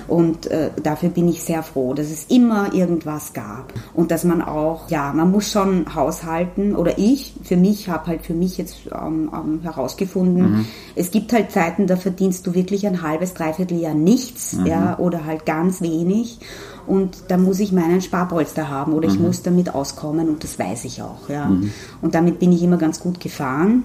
[0.09, 4.41] Und äh, dafür bin ich sehr froh, dass es immer irgendwas gab und dass man
[4.41, 8.77] auch, ja, man muss schon haushalten oder ich für mich habe halt für mich jetzt
[8.93, 10.67] ähm, ähm, herausgefunden, mhm.
[10.95, 14.67] es gibt halt Zeiten, da verdienst du wirklich ein halbes, dreiviertel Jahr nichts, mhm.
[14.67, 16.41] ja, oder halt ganz wenig.
[16.87, 19.27] Und da muss ich meinen Sparpolster haben oder ich mhm.
[19.27, 21.47] muss damit auskommen und das weiß ich auch, ja.
[21.47, 21.73] Mhm.
[22.03, 23.85] Und damit bin ich immer ganz gut gefahren.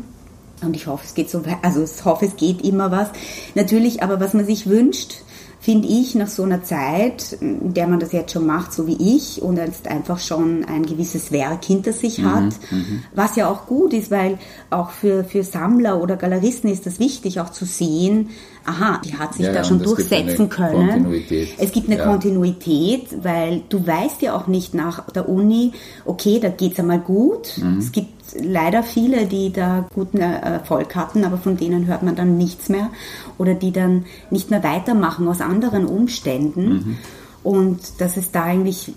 [0.62, 3.10] Und ich hoffe, es geht so, also ich hoffe, es geht immer was.
[3.56, 5.16] Natürlich, aber was man sich wünscht,
[5.64, 9.16] finde ich, nach so einer Zeit, in der man das jetzt schon macht, so wie
[9.16, 13.50] ich, und jetzt einfach schon ein gewisses Werk hinter sich mhm, hat, mhm, was ja
[13.50, 14.40] auch gut ist, weil
[14.72, 18.32] auch für, für Sammler oder Galeristen ist das wichtig, auch zu sehen,
[18.66, 21.24] aha, die hat sich ja, da schon durchsetzen können.
[21.58, 22.08] Es gibt eine ja.
[22.08, 25.72] Kontinuität, weil du weißt ja auch nicht nach der Uni,
[26.04, 27.58] okay, da geht's einmal gut.
[27.58, 27.78] Mhm.
[27.80, 32.38] Es gibt leider viele, die da guten Erfolg hatten, aber von denen hört man dann
[32.38, 32.90] nichts mehr
[33.38, 36.70] oder die dann nicht mehr weitermachen aus anderen Umständen.
[36.70, 36.98] Mhm.
[37.44, 38.94] Und dass es da eigentlich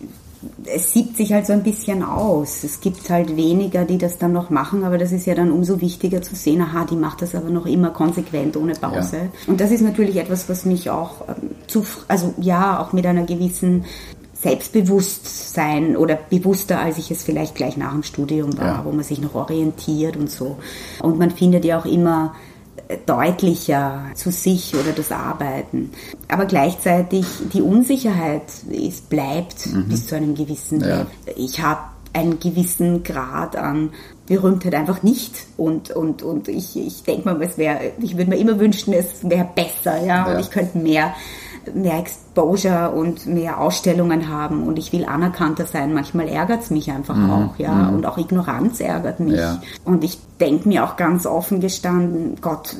[0.64, 2.64] es sieht sich halt so ein bisschen aus.
[2.64, 5.80] Es gibt halt weniger, die das dann noch machen, aber das ist ja dann umso
[5.80, 9.16] wichtiger zu sehen, aha, die macht das aber noch immer konsequent ohne Pause.
[9.16, 9.28] Ja.
[9.46, 13.24] Und das ist natürlich etwas, was mich auch ähm, zu, also ja, auch mit einer
[13.24, 13.84] gewissen
[14.46, 18.84] Selbstbewusstsein oder bewusster, als ich es vielleicht gleich nach dem Studium war, ja.
[18.84, 20.56] wo man sich noch orientiert und so.
[21.02, 22.34] Und man findet ja auch immer
[23.06, 25.90] deutlicher zu sich oder das Arbeiten.
[26.28, 29.88] Aber gleichzeitig die Unsicherheit es bleibt mhm.
[29.88, 31.06] bis zu einem gewissen ja.
[31.36, 31.80] Ich habe
[32.12, 33.90] einen gewissen Grad an
[34.26, 35.32] Berühmtheit einfach nicht.
[35.56, 39.28] Und, und, und ich, ich denke mal, es wäre, ich würde mir immer wünschen, es
[39.28, 41.14] wäre besser, ja, ja, und ich könnte mehr,
[41.74, 45.92] mehr Exposure und mehr Ausstellungen haben und ich will anerkannter sein.
[45.92, 47.30] Manchmal ärgert es mich einfach mhm.
[47.30, 47.96] auch, ja, mhm.
[47.96, 49.38] und auch Ignoranz ärgert mich.
[49.38, 49.60] Ja.
[49.84, 52.76] Und ich denke mir auch ganz offen gestanden, Gott,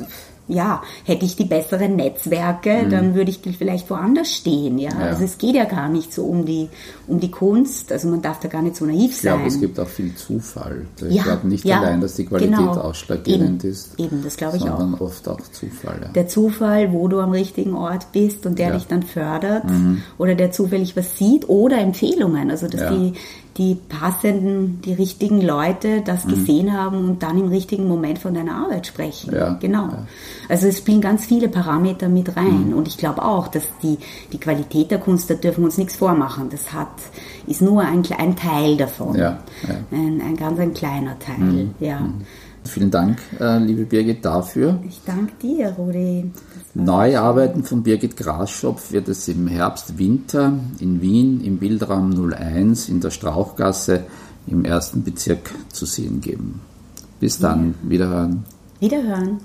[0.48, 2.90] ja, hätte ich die besseren Netzwerke, mhm.
[2.90, 4.78] dann würde ich vielleicht woanders stehen.
[4.78, 4.90] Ja?
[4.90, 5.06] ja?
[5.06, 6.68] Also es geht ja gar nicht so um die,
[7.06, 9.34] um die Kunst, also man darf da gar nicht so naiv ich sein.
[9.34, 10.86] Ich glaube, es gibt auch viel Zufall.
[11.08, 12.72] Ich ja, glaube nicht ja, allein, dass die Qualität genau.
[12.72, 13.98] ausschlaggebend eben, ist.
[13.98, 15.00] Eben, das glaube ich sondern auch.
[15.00, 16.10] oft auch Zufall.
[16.14, 20.02] Der Zufall, wo du am richtigen Ort bist und der dich dann fördert mhm.
[20.18, 23.14] oder der zufällig was sieht oder Empfehlungen, also dass die
[23.56, 26.30] die passenden, die richtigen Leute das mhm.
[26.30, 29.34] gesehen haben und dann im richtigen Moment von deiner Arbeit sprechen.
[29.34, 29.54] Ja.
[29.54, 29.88] Genau.
[29.88, 30.06] Ja.
[30.48, 32.68] Also es spielen ganz viele Parameter mit rein.
[32.68, 32.74] Mhm.
[32.74, 33.98] Und ich glaube auch, dass die,
[34.32, 36.48] die Qualität der Kunst, da dürfen wir uns nichts vormachen.
[36.50, 36.88] Das hat,
[37.46, 39.16] ist nur ein, ein Teil davon.
[39.16, 39.38] Ja.
[39.90, 41.38] Ein, ein ganz ein kleiner Teil.
[41.38, 41.74] Mhm.
[41.80, 42.00] Ja.
[42.00, 42.22] Mhm.
[42.64, 44.80] Vielen Dank, äh, liebe Birgit, dafür.
[44.88, 46.30] Ich danke dir, Rudi.
[46.78, 52.90] Neue Arbeiten von Birgit Grasschopf wird es im Herbst, Winter in Wien im Bildraum 01
[52.90, 54.04] in der Strauchgasse
[54.46, 56.60] im ersten Bezirk zu sehen geben.
[57.18, 58.44] Bis dann, wiederhören.
[58.78, 59.38] Wiederhören.